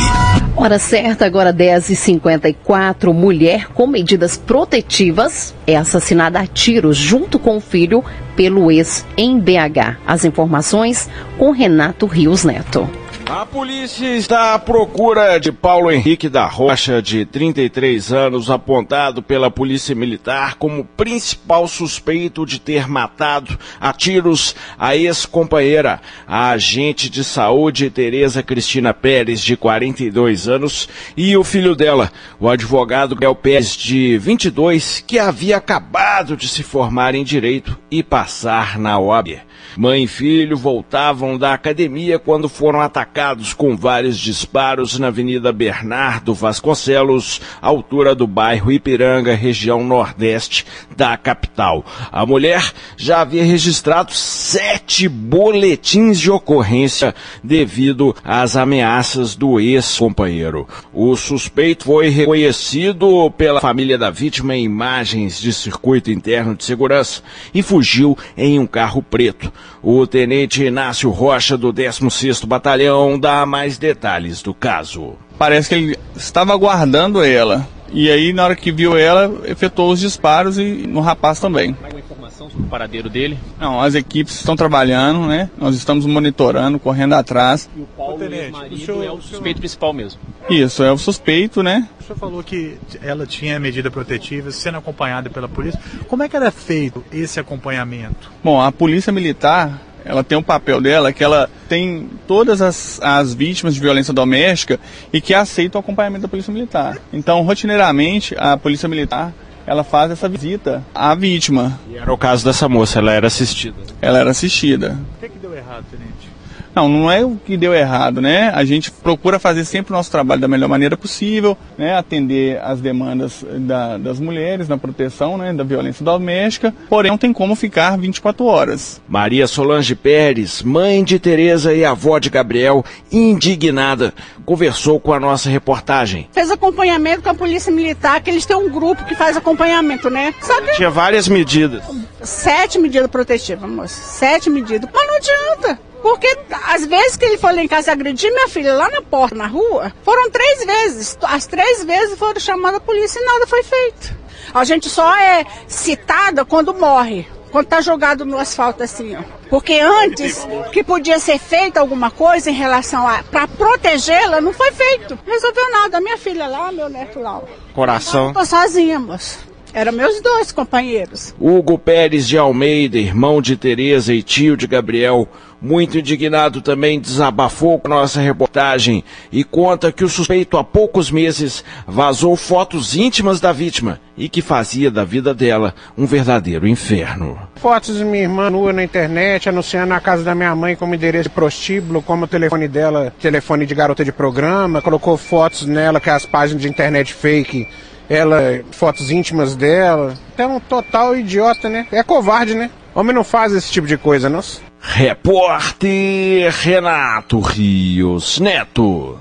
Hora 0.56 0.80
certa, 0.80 1.26
agora 1.26 1.54
10h54. 1.54 3.12
Mulher 3.12 3.68
com 3.74 3.86
medidas 3.86 4.38
protetivas 4.38 5.54
é 5.68 5.76
assassinada 5.76 6.40
a 6.40 6.48
tiros 6.48 6.96
junto 6.96 7.38
com 7.38 7.58
o 7.58 7.60
filho 7.60 8.02
pelo 8.34 8.72
ex 8.72 9.06
em 9.18 9.38
BH. 9.38 9.98
As 10.08 10.24
informações 10.24 11.10
com 11.38 11.52
Renato 11.52 12.06
Rios 12.06 12.46
Neto. 12.46 12.90
A 13.34 13.46
polícia 13.46 14.14
está 14.18 14.54
à 14.54 14.60
procura 14.60 15.40
de 15.40 15.54
Paulo 15.54 15.90
Henrique 15.90 16.28
da 16.28 16.46
Rocha, 16.46 17.02
de 17.02 17.24
33 17.24 18.12
anos, 18.12 18.50
apontado 18.50 19.24
pela 19.24 19.50
Polícia 19.50 19.96
Militar 19.96 20.56
como 20.56 20.84
principal 20.84 21.66
suspeito 21.66 22.46
de 22.46 22.60
ter 22.60 22.90
matado 22.90 23.58
a 23.80 23.94
tiros 23.94 24.54
a 24.78 24.98
ex-companheira, 24.98 26.02
a 26.28 26.50
agente 26.50 27.10
de 27.10 27.24
saúde 27.24 27.90
Tereza 27.90 28.44
Cristina 28.44 28.94
Pérez, 28.94 29.40
de 29.40 29.56
42 29.56 30.50
anos, 30.50 30.90
e 31.16 31.38
o 31.38 31.44
filho 31.46 31.74
dela, 31.74 32.12
o 32.38 32.50
advogado 32.50 33.16
Gael 33.16 33.34
Pérez, 33.34 33.78
de 33.78 34.18
22, 34.18 35.06
que 35.08 35.18
havia 35.18 35.56
acabado 35.56 36.36
de 36.36 36.50
se 36.50 36.64
formar 36.64 37.16
em 37.16 37.24
Direito 37.24 37.80
e 37.90 38.04
passar 38.04 38.78
na 38.78 39.00
OAB. 39.00 39.40
Mãe 39.78 40.04
e 40.04 40.08
filho 40.08 40.58
voltavam 40.58 41.38
da 41.38 41.54
academia 41.54 42.20
quando 42.20 42.50
foram 42.50 42.82
atacados 42.82 43.21
com 43.56 43.78
vários 43.78 44.18
disparos 44.18 44.98
na 44.98 45.08
Avenida 45.08 45.52
Bernardo 45.52 46.34
Vasconcelos, 46.34 47.40
altura 47.62 48.16
do 48.16 48.26
bairro 48.26 48.72
Ipiranga, 48.72 49.36
região 49.36 49.84
nordeste 49.84 50.66
da 50.98 51.16
capital. 51.16 51.86
A 52.12 52.26
mulher 52.26 52.74
já 52.98 53.22
havia 53.22 53.44
registrado 53.44 54.12
sete 54.12 55.08
boletins 55.08 56.20
de 56.20 56.32
ocorrência 56.32 57.14
devido 57.44 58.16
às 58.24 58.56
ameaças 58.56 59.36
do 59.36 59.60
ex-companheiro. 59.60 60.68
O 60.92 61.16
suspeito 61.16 61.86
foi 61.86 62.10
reconhecido 62.10 63.30
pela 63.38 63.62
família 63.62 64.00
da 64.00 64.10
vítima 64.10 64.56
em 64.56 64.64
imagens 64.64 65.40
de 65.40 65.54
circuito 65.54 66.10
interno 66.10 66.56
de 66.56 66.64
segurança 66.64 67.22
e 67.54 67.62
fugiu 67.62 68.18
em 68.36 68.58
um 68.58 68.66
carro 68.66 69.04
preto. 69.04 69.54
O 69.84 70.06
tenente 70.06 70.64
Inácio 70.64 71.10
Rocha, 71.10 71.58
do 71.58 71.74
16º 71.74 72.46
Batalhão, 72.46 73.11
dá 73.20 73.46
mais 73.46 73.78
detalhes 73.78 74.42
do 74.42 74.54
caso. 74.54 75.16
Parece 75.38 75.70
que 75.70 75.76
ele 75.76 76.00
estava 76.16 76.54
aguardando 76.54 77.24
ela. 77.24 77.68
E 77.94 78.10
aí, 78.10 78.32
na 78.32 78.46
hora 78.46 78.56
que 78.56 78.72
viu 78.72 78.98
ela, 78.98 79.42
efetuou 79.46 79.92
os 79.92 80.00
disparos 80.00 80.58
e 80.58 80.88
no 80.88 81.02
rapaz 81.02 81.42
também. 81.42 81.76
Alguma 81.84 82.00
informação 82.00 82.50
sobre 82.50 82.66
o 82.66 82.70
paradeiro 82.70 83.10
dele? 83.10 83.38
Não, 83.60 83.82
as 83.82 83.96
equipes 83.96 84.36
estão 84.36 84.56
trabalhando, 84.56 85.28
né? 85.28 85.50
Nós 85.58 85.76
estamos 85.76 86.06
monitorando, 86.06 86.80
correndo 86.80 87.16
atrás. 87.16 87.70
E 87.76 87.82
o 87.82 87.86
Paulo, 87.86 88.16
o 88.16 88.52
marido, 88.52 89.04
é 89.04 89.12
o 89.12 89.22
suspeito 89.22 89.60
principal 89.60 89.92
mesmo. 89.92 90.22
Isso, 90.50 90.84
é 90.84 90.92
o 90.92 90.98
suspeito, 90.98 91.62
né? 91.62 91.90
O 92.00 92.04
senhor 92.04 92.18
falou 92.18 92.42
que 92.42 92.78
ela 93.02 93.26
tinha 93.26 93.60
medida 93.60 93.92
protetiva, 93.92 94.52
sendo 94.52 94.78
acompanhada 94.78 95.30
pela 95.30 95.50
polícia. 95.50 95.80
Como 96.08 96.24
é 96.24 96.30
que 96.30 96.36
era 96.38 96.50
feito 96.50 97.04
esse 97.12 97.42
acompanhamento? 97.42 98.32
Bom, 98.42 98.62
a 98.62 98.72
polícia 98.72 99.12
militar, 99.12 99.82
ela 100.04 100.24
tem 100.24 100.38
um 100.38 100.44
papel 100.44 100.82
dela 100.82 101.14
que 101.14 101.24
ela 101.24 101.50
tem 101.70 102.10
todas 102.28 102.62
as, 102.62 103.00
as 103.02 103.34
vítimas 103.34 103.74
de 103.74 103.80
violência 103.80 104.14
doméstica 104.14 104.80
e 105.12 105.22
que 105.22 105.34
aceita 105.34 105.78
o 105.78 105.82
acompanhamento 105.82 106.24
da 106.24 106.28
polícia 106.28 106.52
militar. 106.54 106.98
Então, 107.14 107.42
rotineiramente, 107.42 108.36
a 108.38 108.58
polícia 108.58 108.90
militar 108.90 109.34
ela 109.66 109.84
faz 109.84 110.12
essa 110.12 110.28
visita 110.28 110.84
à 110.94 111.14
vítima. 111.16 111.80
E 111.90 111.98
era 111.98 112.12
o 112.12 112.18
caso 112.18 112.44
dessa 112.44 112.68
moça, 112.68 113.00
ela 113.00 113.14
era 113.14 113.28
assistida. 113.28 113.78
Ela 114.02 114.20
era 114.20 114.32
assistida. 114.32 114.98
O 115.18 115.20
que, 115.20 115.30
que 115.30 115.40
deu 115.40 115.56
errado, 115.56 115.86
tenente? 115.90 116.41
Não, 116.76 116.88
não 116.88 117.12
é 117.12 117.24
o 117.24 117.36
que 117.36 117.58
deu 117.58 117.74
errado, 117.74 118.22
né? 118.22 118.52
A 118.54 118.64
gente 118.64 118.92
procura 118.92 119.40
fazer 119.40 119.66
sempre 119.66 119.94
o 119.94 119.96
nosso 119.96 120.12
trabalho 120.12 120.42
da 120.42 120.48
melhor 120.48 120.70
maneira 120.70 120.96
possível, 120.96 121.58
né? 121.78 121.98
Atender 121.98 122.60
as 122.62 122.80
demandas 122.80 123.46
da, 123.60 123.98
das 123.98 124.20
mulheres 124.20 124.68
na 124.68 124.78
proteção, 124.78 125.38
né? 125.38 125.54
Da 125.54 125.64
violência 125.64 126.04
doméstica. 126.04 126.74
Porém, 126.90 127.12
não 127.12 127.18
tem 127.18 127.34
como 127.34 127.56
ficar 127.56 127.98
24 127.98 128.46
horas. 128.46 129.02
Maria 129.08 129.48
Solange 129.48 129.96
Pérez, 129.96 130.64
mãe 130.64 131.04
de 131.04 131.20
Tereza 131.20 131.74
e 131.74 131.84
avó 131.84 132.20
de 132.20 132.30
Gabriel, 132.30 132.86
indignada, 133.12 134.14
conversou 134.46 135.00
com 135.00 135.14
a 135.14 135.20
nossa 135.20 135.50
reportagem. 135.50 136.30
Fez 136.32 136.50
acompanhamento 136.50 137.24
com 137.24 137.30
a 137.30 137.34
polícia 137.34 137.72
militar, 137.72 138.22
que 138.22 138.30
eles 138.30 138.46
têm 138.46 138.56
um 138.56 138.70
grupo 138.70 139.04
que 139.06 139.16
faz 139.16 139.36
acompanhamento, 139.36 140.10
né? 140.10 140.34
Sabe? 140.42 140.72
Tinha 140.76 140.90
várias 140.90 141.28
medidas. 141.28 141.84
Sete 142.22 142.80
medidas 142.80 143.10
protetivas, 143.10 143.70
moço. 143.70 143.94
Sete 143.94 144.50
medidas. 144.50 144.90
Mas 144.94 145.08
não 145.08 145.16
adianta. 145.16 145.91
Porque 146.02 146.38
às 146.68 146.86
vezes 146.86 147.16
que 147.18 147.26
ele 147.26 147.38
foi 147.38 147.54
lá 147.54 147.62
em 147.62 147.68
casa 147.68 147.92
agredir 147.92 148.32
minha 148.32 148.48
filha 148.48 148.74
lá 148.74 148.90
na 148.90 149.02
porta, 149.02 149.36
na 149.36 149.48
rua, 149.48 149.94
foram 150.04 150.30
três 150.32 150.66
vezes. 150.66 151.18
As 151.22 151.46
três 151.46 151.84
vezes 151.84 152.18
foram 152.18 152.40
chamadas 152.40 152.78
a 152.78 152.82
polícia 152.82 153.20
e 153.20 153.26
nada 153.26 153.46
foi 153.48 153.64
feito. 153.64 154.16
A 154.54 154.64
gente 154.64 154.90
só 154.90 155.16
é 155.16 155.46
citada 155.68 156.44
quando 156.44 156.74
morre. 156.74 157.28
Quando 157.52 157.68
tá 157.68 157.82
jogado 157.82 158.26
no 158.26 158.38
asfalto 158.38 158.82
assim, 158.82 159.14
ó. 159.16 159.22
Porque 159.50 159.78
antes 159.78 160.48
que 160.72 160.82
podia 160.84 161.20
ser 161.20 161.38
feita 161.38 161.82
alguma 161.82 162.10
coisa 162.10 162.50
em 162.50 162.54
relação 162.54 163.06
a. 163.06 163.22
para 163.24 163.46
protegê-la, 163.46 164.40
não 164.40 164.54
foi 164.54 164.72
feito. 164.72 165.20
Resolveu 165.26 165.70
nada. 165.72 166.00
Minha 166.00 166.18
filha 166.18 166.48
lá, 166.48 166.72
meu 166.72 166.88
neto 166.88 167.20
lá. 167.20 167.40
ó. 167.40 167.42
Coração. 167.74 168.28
Eu 168.30 168.34
tô 168.36 168.46
sozinha, 168.46 168.98
moço. 169.00 169.40
Eram 169.74 169.92
meus 169.92 170.22
dois 170.22 170.52
companheiros. 170.52 171.34
Hugo 171.40 171.78
Pérez 171.78 172.28
de 172.28 172.38
Almeida, 172.38 172.98
irmão 172.98 173.42
de 173.42 173.58
Tereza 173.58 174.14
e 174.14 174.24
tio 174.24 174.56
de 174.56 174.66
Gabriel, 174.68 175.28
muito 175.62 175.98
indignado 175.98 176.62
também 176.62 177.00
desabafou 177.00 177.80
com 177.80 177.88
nossa 177.88 178.20
reportagem 178.20 179.04
e 179.32 179.44
conta 179.44 179.92
que 179.92 180.04
o 180.04 180.10
suspeito 180.10 180.58
há 180.58 180.64
poucos 180.64 181.12
meses 181.12 181.64
vazou 181.86 182.36
fotos 182.36 182.96
íntimas 182.96 183.40
da 183.40 183.52
vítima 183.52 184.00
e 184.18 184.28
que 184.28 184.42
fazia 184.42 184.90
da 184.90 185.04
vida 185.04 185.34
dela 185.34 185.74
um 185.98 186.06
verdadeiro 186.06 186.68
inferno. 186.68 187.40
Fotos 187.56 187.98
de 187.98 188.04
minha 188.04 188.24
irmã 188.24 188.50
nua 188.50 188.74
na 188.74 188.84
internet, 188.84 189.48
anunciando 189.48 189.94
a 189.94 190.00
casa 190.00 190.24
da 190.24 190.34
minha 190.34 190.56
mãe 190.56 190.76
como 190.76 190.96
endereço 190.96 191.30
de 191.30 191.36
prostíbulo, 191.36 192.02
como 192.02 192.26
o 192.26 192.28
telefone 192.28 192.68
dela, 192.68 193.14
telefone 193.22 193.66
de 193.66 193.76
garota 193.76 194.04
de 194.04 194.12
programa, 194.12 194.82
colocou 194.82 195.16
fotos 195.18 195.66
nela 195.66 196.00
que 196.00 196.10
é 196.10 196.14
as 196.14 196.26
páginas 196.26 196.62
de 196.62 196.70
internet 196.70 197.14
fake 197.14 197.68
ela, 198.10 198.62
fotos 198.72 199.10
íntimas 199.10 199.56
dela. 199.56 200.16
Então, 200.34 200.60
total 200.60 201.16
idiota, 201.16 201.70
né? 201.70 201.88
É 201.92 202.04
covarde, 202.04 202.56
né? 202.56 202.70
Homem 202.94 203.16
não 203.16 203.24
faz 203.24 203.54
esse 203.54 203.72
tipo 203.72 203.88
de 203.88 203.98
coisa, 203.98 204.30
não? 204.30 204.42
Repórter 204.82 206.52
Renato 206.52 207.40
Rios 207.40 208.40
Neto. 208.40 209.18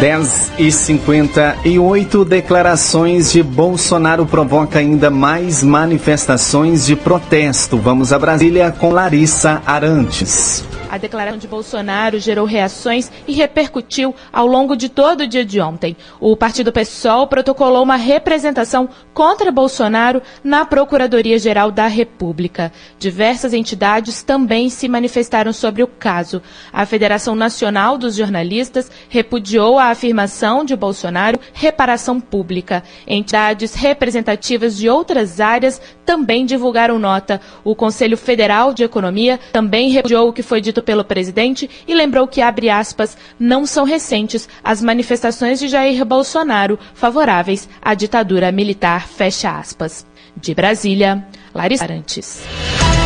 10 0.00 0.52
e 0.58 0.72
58 0.72 2.24
declarações 2.24 3.30
de 3.30 3.42
Bolsonaro 3.42 4.24
provoca 4.24 4.78
ainda 4.78 5.10
mais 5.10 5.62
manifestações 5.62 6.86
de 6.86 6.96
protesto. 6.96 7.76
Vamos 7.76 8.10
a 8.10 8.18
Brasília 8.18 8.72
com 8.72 8.90
Larissa 8.90 9.62
Arantes. 9.66 10.64
A 10.90 10.98
declaração 10.98 11.38
de 11.38 11.46
Bolsonaro 11.46 12.18
gerou 12.18 12.44
reações 12.44 13.12
e 13.28 13.32
repercutiu 13.32 14.12
ao 14.32 14.44
longo 14.44 14.74
de 14.74 14.88
todo 14.88 15.20
o 15.20 15.26
dia 15.26 15.44
de 15.44 15.60
ontem. 15.60 15.96
O 16.18 16.36
partido 16.36 16.72
PSOL 16.72 17.28
protocolou 17.28 17.84
uma 17.84 17.94
representação 17.94 18.88
contra 19.14 19.52
Bolsonaro 19.52 20.20
na 20.42 20.64
Procuradoria-Geral 20.64 21.70
da 21.70 21.86
República. 21.86 22.72
Diversas 22.98 23.54
entidades 23.54 24.24
também 24.24 24.68
se 24.68 24.88
manifestaram 24.88 25.52
sobre 25.52 25.80
o 25.80 25.86
caso. 25.86 26.42
A 26.72 26.84
Federação 26.84 27.36
Nacional 27.36 27.96
dos 27.96 28.16
Jornalistas 28.16 28.90
repudiou 29.08 29.78
a 29.78 29.90
afirmação 29.90 30.64
de 30.64 30.74
Bolsonaro 30.74 31.38
reparação 31.52 32.20
pública. 32.20 32.82
Entidades 33.06 33.74
representativas 33.74 34.76
de 34.76 34.88
outras 34.88 35.38
áreas 35.38 35.80
também 36.10 36.44
divulgaram 36.44 36.98
nota. 36.98 37.40
O 37.62 37.72
Conselho 37.72 38.16
Federal 38.16 38.74
de 38.74 38.82
Economia 38.82 39.38
também 39.52 39.92
repudiou 39.92 40.28
o 40.28 40.32
que 40.32 40.42
foi 40.42 40.60
dito 40.60 40.82
pelo 40.82 41.04
presidente 41.04 41.70
e 41.86 41.94
lembrou 41.94 42.26
que, 42.26 42.40
abre 42.40 42.68
aspas, 42.68 43.16
não 43.38 43.64
são 43.64 43.84
recentes 43.84 44.48
as 44.64 44.82
manifestações 44.82 45.60
de 45.60 45.68
Jair 45.68 46.04
Bolsonaro 46.04 46.76
favoráveis 46.94 47.68
à 47.80 47.94
ditadura 47.94 48.50
militar, 48.50 49.06
fecha 49.06 49.56
aspas. 49.56 50.04
De 50.36 50.52
Brasília, 50.52 51.24
Larissa 51.54 51.84
Arantes. 51.84 52.42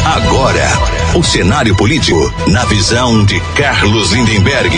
Agora, 0.06 1.18
o 1.18 1.22
cenário 1.22 1.76
político 1.76 2.20
na 2.50 2.64
visão 2.64 3.22
de 3.26 3.38
Carlos 3.54 4.12
Lindenberg. 4.12 4.74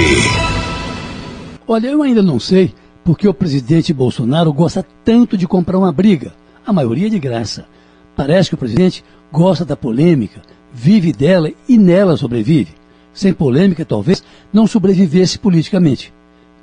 Olha, 1.69 1.87
eu 1.87 2.03
ainda 2.03 2.23
não 2.23 2.41
sei 2.41 2.75
porque 3.05 3.29
o 3.29 3.35
presidente 3.35 3.93
Bolsonaro 3.93 4.53
gosta 4.53 4.85
tanto 5.05 5.37
de 5.37 5.47
comprar 5.47 5.79
uma 5.79 5.93
briga, 5.93 6.35
a 6.67 6.73
maioria 6.73 7.09
de 7.09 7.21
graça. 7.21 7.76
Parece 8.17 8.49
que 8.49 8.55
o 8.55 8.59
presidente 8.59 9.05
gosta 9.31 9.63
da 9.65 9.77
polêmica, 9.77 10.41
vive 10.73 11.13
dela 11.13 11.53
e 11.69 11.77
nela 11.77 12.17
sobrevive. 12.17 12.75
Sem 13.13 13.33
polêmica, 13.33 13.85
talvez 13.85 14.25
não 14.53 14.67
sobrevivesse 14.67 15.39
politicamente. 15.39 16.13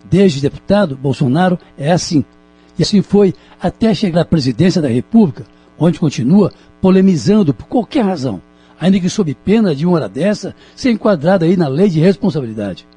Desde 0.10 0.42
deputado, 0.42 0.98
Bolsonaro 0.98 1.58
é 1.78 1.92
assim. 1.92 2.26
E 2.78 2.82
assim 2.82 3.04
foi 3.04 3.34
até 3.62 3.94
chegar 3.94 4.22
à 4.22 4.26
presidência 4.26 4.82
da 4.82 4.88
República, 4.88 5.46
onde 5.78 6.00
continua 6.00 6.52
polemizando 6.82 7.54
por 7.54 7.68
qualquer 7.68 8.04
razão, 8.04 8.42
ainda 8.80 9.00
que 9.00 9.10
sob 9.10 9.34
pena 9.36 9.76
de 9.76 9.86
uma 9.86 9.96
hora 9.96 10.10
dessa 10.10 10.56
ser 10.76 10.92
enquadrado 10.92 11.46
aí 11.46 11.56
na 11.56 11.68
lei 11.68 11.90
de 11.90 12.00
responsabilidade. 12.00 12.88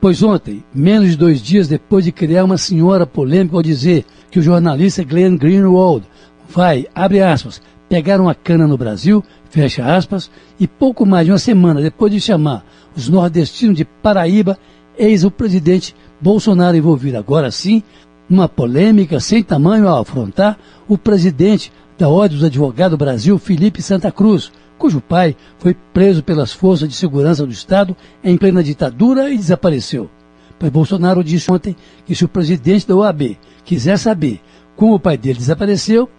Pois 0.00 0.22
ontem, 0.22 0.64
menos 0.74 1.10
de 1.10 1.16
dois 1.16 1.40
dias 1.40 1.68
depois 1.68 2.04
de 2.04 2.12
criar 2.12 2.44
uma 2.44 2.58
senhora 2.58 3.06
polêmica 3.06 3.56
ao 3.56 3.62
dizer 3.62 4.04
que 4.30 4.38
o 4.38 4.42
jornalista 4.42 5.04
Glenn 5.04 5.36
Greenwald 5.36 6.04
vai, 6.48 6.86
abre 6.94 7.22
aspas, 7.22 7.62
pegar 7.94 8.20
uma 8.20 8.34
cana 8.34 8.66
no 8.66 8.76
Brasil, 8.76 9.22
fecha 9.48 9.84
aspas, 9.94 10.28
e 10.58 10.66
pouco 10.66 11.06
mais 11.06 11.26
de 11.26 11.30
uma 11.30 11.38
semana 11.38 11.80
depois 11.80 12.10
de 12.10 12.20
chamar 12.20 12.64
os 12.96 13.08
nordestinos 13.08 13.76
de 13.76 13.84
Paraíba, 13.84 14.58
eis 14.98 15.22
o 15.22 15.30
presidente 15.30 15.94
Bolsonaro 16.20 16.76
envolvido 16.76 17.16
agora 17.16 17.52
sim 17.52 17.84
numa 18.28 18.48
polêmica 18.48 19.20
sem 19.20 19.44
tamanho 19.44 19.86
ao 19.86 20.00
afrontar 20.00 20.58
o 20.88 20.98
presidente 20.98 21.72
da 21.96 22.08
Ordem 22.08 22.36
dos 22.36 22.44
Advogados 22.44 22.98
do 22.98 23.04
Brasil, 23.04 23.38
Felipe 23.38 23.80
Santa 23.80 24.10
Cruz, 24.10 24.50
cujo 24.76 25.00
pai 25.00 25.36
foi 25.60 25.72
preso 25.92 26.20
pelas 26.20 26.52
forças 26.52 26.88
de 26.88 26.96
segurança 26.96 27.46
do 27.46 27.52
Estado 27.52 27.96
em 28.24 28.36
plena 28.36 28.60
ditadura 28.60 29.30
e 29.30 29.36
desapareceu. 29.36 30.10
Pois 30.58 30.72
Bolsonaro 30.72 31.22
disse 31.22 31.48
ontem 31.48 31.76
que 32.04 32.16
se 32.16 32.24
o 32.24 32.28
presidente 32.28 32.88
da 32.88 32.96
OAB 32.96 33.38
quiser 33.64 33.96
saber 34.00 34.40
como 34.74 34.94
o 34.94 35.00
pai 35.00 35.16
dele 35.16 35.38
desapareceu, 35.38 36.10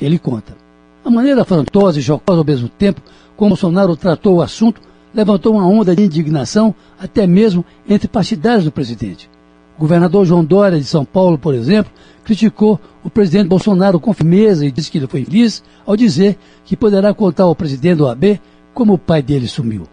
ele 0.00 0.16
conta. 0.16 0.69
A 1.04 1.10
maneira 1.10 1.42
afrontosa 1.42 1.98
e 1.98 2.02
jocosa 2.02 2.40
ao 2.40 2.44
mesmo 2.44 2.68
tempo 2.68 3.00
como 3.36 3.50
Bolsonaro 3.50 3.96
tratou 3.96 4.36
o 4.36 4.42
assunto 4.42 4.80
levantou 5.14 5.54
uma 5.54 5.66
onda 5.66 5.96
de 5.96 6.02
indignação 6.02 6.74
até 6.98 7.26
mesmo 7.26 7.64
entre 7.88 8.06
partidários 8.06 8.64
do 8.64 8.70
presidente. 8.70 9.30
O 9.76 9.80
governador 9.80 10.26
João 10.26 10.44
Dória 10.44 10.78
de 10.78 10.84
São 10.84 11.04
Paulo, 11.04 11.38
por 11.38 11.54
exemplo, 11.54 11.90
criticou 12.22 12.78
o 13.02 13.08
presidente 13.08 13.48
Bolsonaro 13.48 13.98
com 13.98 14.12
firmeza 14.12 14.66
e 14.66 14.70
disse 14.70 14.90
que 14.90 14.98
ele 14.98 15.06
foi 15.06 15.24
feliz 15.24 15.62
ao 15.86 15.96
dizer 15.96 16.38
que 16.64 16.76
poderá 16.76 17.14
contar 17.14 17.44
ao 17.44 17.56
presidente 17.56 17.96
do 17.96 18.06
AB 18.06 18.38
como 18.74 18.92
o 18.92 18.98
pai 18.98 19.22
dele 19.22 19.48
sumiu. 19.48 19.84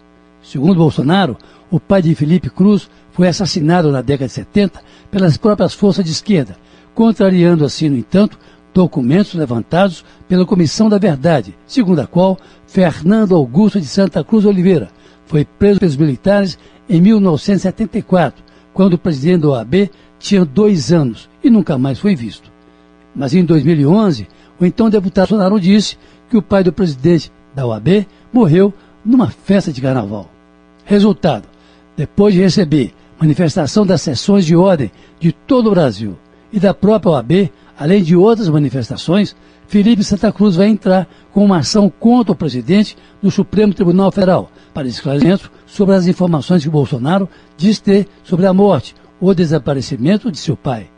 Segundo 0.44 0.76
Bolsonaro, 0.76 1.38
o 1.72 1.80
pai 1.80 2.02
de 2.02 2.14
Felipe 2.16 2.50
Cruz 2.50 2.90
foi 3.12 3.30
assassinado 3.30 3.92
na 3.92 4.02
década 4.02 4.28
de 4.28 4.34
70 4.34 4.82
pelas 5.10 5.38
próprias 5.38 5.74
forças 5.74 6.04
de 6.04 6.12
esquerda, 6.12 6.58
contrariando 6.94 7.64
assim, 7.64 7.90
no 7.90 7.98
entanto, 7.98 8.38
documentos 8.78 9.34
levantados 9.34 10.06
pela 10.28 10.46
Comissão 10.46 10.88
da 10.88 11.00
Verdade, 11.00 11.58
segundo 11.66 12.00
a 12.00 12.06
qual 12.06 12.38
Fernando 12.68 13.34
Augusto 13.34 13.82
de 13.82 13.88
Santa 13.88 14.24
Cruz 14.24 14.46
Oliveira 14.46 14.90
foi 15.26 15.44
preso 15.44 15.80
pelos 15.80 15.98
militares 15.98 16.60
em 16.88 17.02
1974, 17.02 18.44
quando 18.76 18.94
o 18.94 18.98
presidente 19.00 19.42
da 19.42 19.50
OAB 19.50 19.90
tinha 20.20 20.46
dois 20.46 20.94
anos 20.94 21.28
e 21.44 21.50
nunca 21.50 21.76
mais 21.76 21.98
foi 21.98 22.16
visto. 22.16 22.52
Mas 23.16 23.34
em 23.34 23.44
2011, 23.44 24.28
o 24.60 24.66
então 24.66 24.92
deputado 24.92 25.30
Bolsonaro 25.30 25.60
disse 25.60 25.98
que 26.30 26.38
o 26.38 26.42
pai 26.42 26.64
do 26.64 26.72
presidente 26.72 27.32
da 27.56 27.66
OAB 27.66 28.06
morreu 28.32 28.72
numa 29.04 29.32
festa 29.32 29.74
de 29.74 29.82
carnaval. 29.82 30.30
Resultado: 30.86 31.48
depois 31.96 32.36
de 32.36 32.42
receber 32.42 32.94
manifestação 33.20 33.88
das 33.88 34.04
sessões 34.04 34.46
de 34.46 34.56
ordem 34.56 34.92
de 35.20 35.32
todo 35.32 35.66
o 35.66 35.72
Brasil 35.72 36.16
e 36.54 36.60
da 36.60 36.76
própria 36.76 37.14
OAB, 37.14 37.52
além 37.78 38.02
de 38.02 38.16
outras 38.16 38.50
manifestações, 38.50 39.36
Felipe 39.68 40.04
Santa 40.04 40.32
Cruz 40.32 40.56
vai 40.56 40.68
entrar 40.68 41.08
com 41.32 41.44
uma 41.44 41.58
ação 41.58 41.90
contra 41.90 42.32
o 42.32 42.36
presidente 42.36 42.98
do 43.22 43.30
Supremo 43.30 43.74
Tribunal 43.74 44.12
Federal 44.12 44.50
para 44.74 44.88
esclarecimento 44.88 45.52
sobre 45.66 45.96
as 45.96 46.08
informações 46.08 46.64
que 46.64 46.70
Bolsonaro 46.70 47.30
diz 47.58 47.80
ter 47.80 48.08
sobre 48.24 48.46
a 48.46 48.54
morte 48.54 48.96
ou 49.20 49.34
desaparecimento 49.34 50.32
de 50.32 50.38
seu 50.38 50.56
pai. 50.56 50.90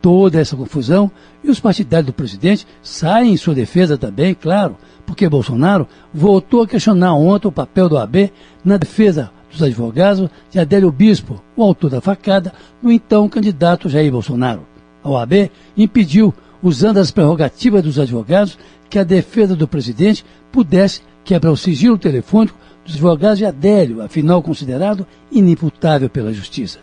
Toda 0.00 0.38
essa 0.38 0.56
confusão 0.56 1.10
e 1.42 1.50
os 1.50 1.58
partidários 1.58 2.06
do 2.06 2.12
presidente 2.12 2.66
saem 2.82 3.32
em 3.32 3.36
sua 3.36 3.54
defesa 3.54 3.96
também, 3.96 4.34
claro, 4.34 4.76
porque 5.06 5.28
Bolsonaro 5.28 5.88
voltou 6.12 6.62
a 6.62 6.66
questionar 6.68 7.14
ontem 7.14 7.48
o 7.48 7.52
papel 7.52 7.88
do 7.88 7.98
AB 7.98 8.32
na 8.64 8.76
defesa 8.76 9.30
dos 9.50 9.62
advogados 9.62 10.28
de 10.50 10.58
Adélio 10.58 10.92
Bispo, 10.92 11.42
o 11.56 11.62
autor 11.62 11.90
da 11.90 12.00
facada, 12.00 12.52
no 12.82 12.92
então 12.92 13.28
candidato 13.28 13.88
Jair 13.88 14.12
Bolsonaro. 14.12 14.73
A 15.04 15.10
OAB 15.10 15.50
impediu, 15.76 16.32
usando 16.62 16.96
as 16.96 17.10
prerrogativas 17.10 17.82
dos 17.82 17.98
advogados, 17.98 18.58
que 18.88 18.98
a 18.98 19.04
defesa 19.04 19.54
do 19.54 19.68
presidente 19.68 20.24
pudesse 20.50 21.02
quebrar 21.22 21.52
o 21.52 21.56
sigilo 21.56 21.98
telefônico 21.98 22.58
dos 22.84 22.94
advogados 22.94 23.38
de 23.38 23.44
Adélio, 23.44 24.00
afinal 24.00 24.42
considerado 24.42 25.06
inimputável 25.30 26.08
pela 26.08 26.32
justiça. 26.32 26.78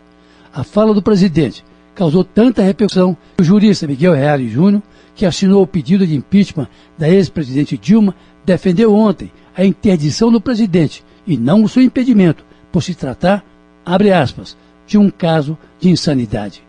A 0.54 0.64
fala 0.64 0.94
do 0.94 1.02
presidente 1.02 1.66
causou 1.96 2.24
tanta 2.24 2.62
repercussão 2.62 3.18
que 3.38 3.42
o 3.42 3.46
jurista 3.46 3.88
Miguel 3.88 4.14
Reale 4.14 4.50
Júnior, 4.50 4.84
que 5.16 5.26
assinou 5.26 5.64
o 5.64 5.68
pedido 5.68 6.06
de 6.06 6.16
impeachment 6.16 6.68
da 6.98 7.10
ex-presidente 7.10 7.78
Dilma, 7.78 8.16
defendeu 8.46 8.94
ontem 8.94 9.32
a 9.56 9.66
interdição 9.66 10.32
do 10.32 10.40
presidente 10.40 11.04
e 11.26 11.38
não 11.38 11.64
o 11.64 11.70
seu 11.70 11.82
impedimento, 11.82 12.46
por 12.72 12.84
se 12.84 12.94
tratar, 12.96 13.44
abre 13.86 14.12
aspas, 14.12 14.56
de 14.86 14.98
um 14.98 15.10
caso 15.10 15.58
de 15.80 15.90
insanidade. 15.90 16.64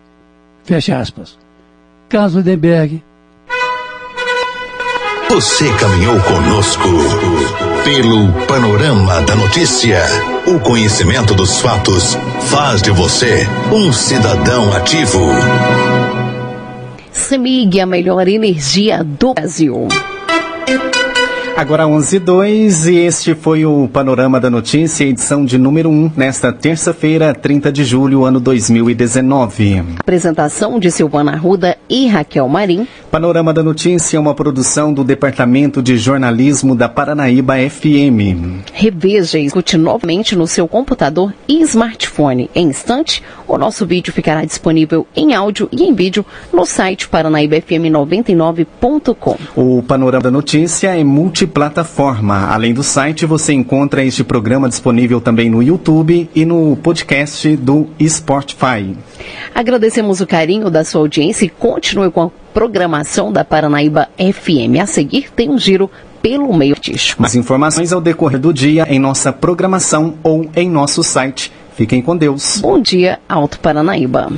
Fecha 0.64 0.98
aspas. 0.98 1.41
Caso 2.12 2.40
Lindenberg. 2.40 3.03
Você 5.31 5.72
caminhou 5.77 6.20
conosco 6.20 6.87
pelo 7.85 8.31
panorama 8.46 9.22
da 9.22 9.35
notícia. 9.35 10.03
O 10.46 10.61
conhecimento 10.61 11.35
dos 11.35 11.62
fatos 11.62 12.18
faz 12.51 12.83
de 12.83 12.90
você 12.90 13.48
um 13.72 13.90
cidadão 13.94 14.75
ativo. 14.75 15.20
Semig, 17.11 17.81
a 17.81 17.87
melhor 17.87 18.29
energia 18.29 19.03
do 19.03 19.33
Brasil. 19.33 19.88
Agora 21.56 21.86
11 21.86 22.16
e 22.16 22.18
2 22.18 22.86
e 22.86 22.96
este 22.96 23.34
foi 23.34 23.66
o 23.66 23.86
Panorama 23.86 24.40
da 24.40 24.48
Notícia, 24.48 25.04
edição 25.04 25.44
de 25.44 25.58
número 25.58 25.90
1, 25.90 26.12
nesta 26.16 26.50
terça-feira, 26.52 27.34
30 27.34 27.70
de 27.70 27.84
julho, 27.84 28.24
ano 28.24 28.40
2019. 28.40 29.84
Apresentação 30.00 30.80
de 30.80 30.90
Silvana 30.90 31.32
Arruda 31.32 31.76
e 31.88 32.08
Raquel 32.08 32.48
Marim. 32.48 32.86
Panorama 33.10 33.52
da 33.52 33.62
Notícia 33.62 34.16
é 34.16 34.20
uma 34.20 34.34
produção 34.34 34.94
do 34.94 35.04
Departamento 35.04 35.82
de 35.82 35.98
Jornalismo 35.98 36.74
da 36.74 36.88
Paranaíba 36.88 37.56
FM. 37.56 38.62
Reveja 38.72 39.38
e 39.38 39.44
escute 39.44 39.76
novamente 39.76 40.34
no 40.34 40.46
seu 40.46 40.66
computador 40.66 41.34
e 41.46 41.60
smartphone. 41.62 42.48
Em 42.54 42.68
instante, 42.68 43.22
o 43.46 43.58
nosso 43.58 43.84
vídeo 43.84 44.10
ficará 44.12 44.42
disponível 44.44 45.06
em 45.14 45.34
áudio 45.34 45.68
e 45.70 45.84
em 45.84 45.94
vídeo 45.94 46.24
no 46.52 46.64
site 46.64 47.08
paranaíbafm99.com. 47.08 49.36
O 49.54 49.82
Panorama 49.82 50.22
da 50.22 50.30
Notícia 50.30 50.98
é 50.98 51.04
multiplataforma. 51.42 52.46
Além 52.50 52.72
do 52.72 52.83
site, 52.83 53.26
você 53.26 53.52
encontra 53.52 54.05
este 54.05 54.22
programa 54.22 54.68
disponível 54.68 55.20
também 55.20 55.50
no 55.50 55.62
YouTube 55.62 56.31
e 56.33 56.44
no 56.44 56.76
podcast 56.76 57.57
do 57.57 57.88
Spotify. 58.00 58.96
Agradecemos 59.52 60.20
o 60.20 60.26
carinho 60.26 60.70
da 60.70 60.85
sua 60.85 61.00
audiência 61.00 61.44
e 61.44 61.48
continue 61.48 62.11
com 62.11 62.22
a 62.22 62.31
programação 62.55 63.33
da 63.33 63.44
Paranaíba 63.44 64.09
FM. 64.16 64.81
A 64.81 64.87
seguir 64.87 65.31
tem 65.35 65.50
um 65.50 65.59
giro 65.59 65.90
pelo 66.22 66.52
meio 66.55 66.74
artístico. 66.74 67.20
Mais 67.20 67.35
informações 67.35 67.92
ao 67.92 68.00
decorrer 68.00 68.38
do 68.38 68.52
dia 68.52 68.87
em 68.88 69.00
nossa 69.00 69.33
programação 69.33 70.14
ou 70.22 70.48
em 70.55 70.70
nosso 70.70 71.02
site. 71.02 71.52
Fiquem 71.74 72.00
com 72.00 72.16
Deus. 72.16 72.61
Bom 72.61 72.81
dia, 72.81 73.18
Alto 73.28 73.59
Paranaíba. 73.59 74.31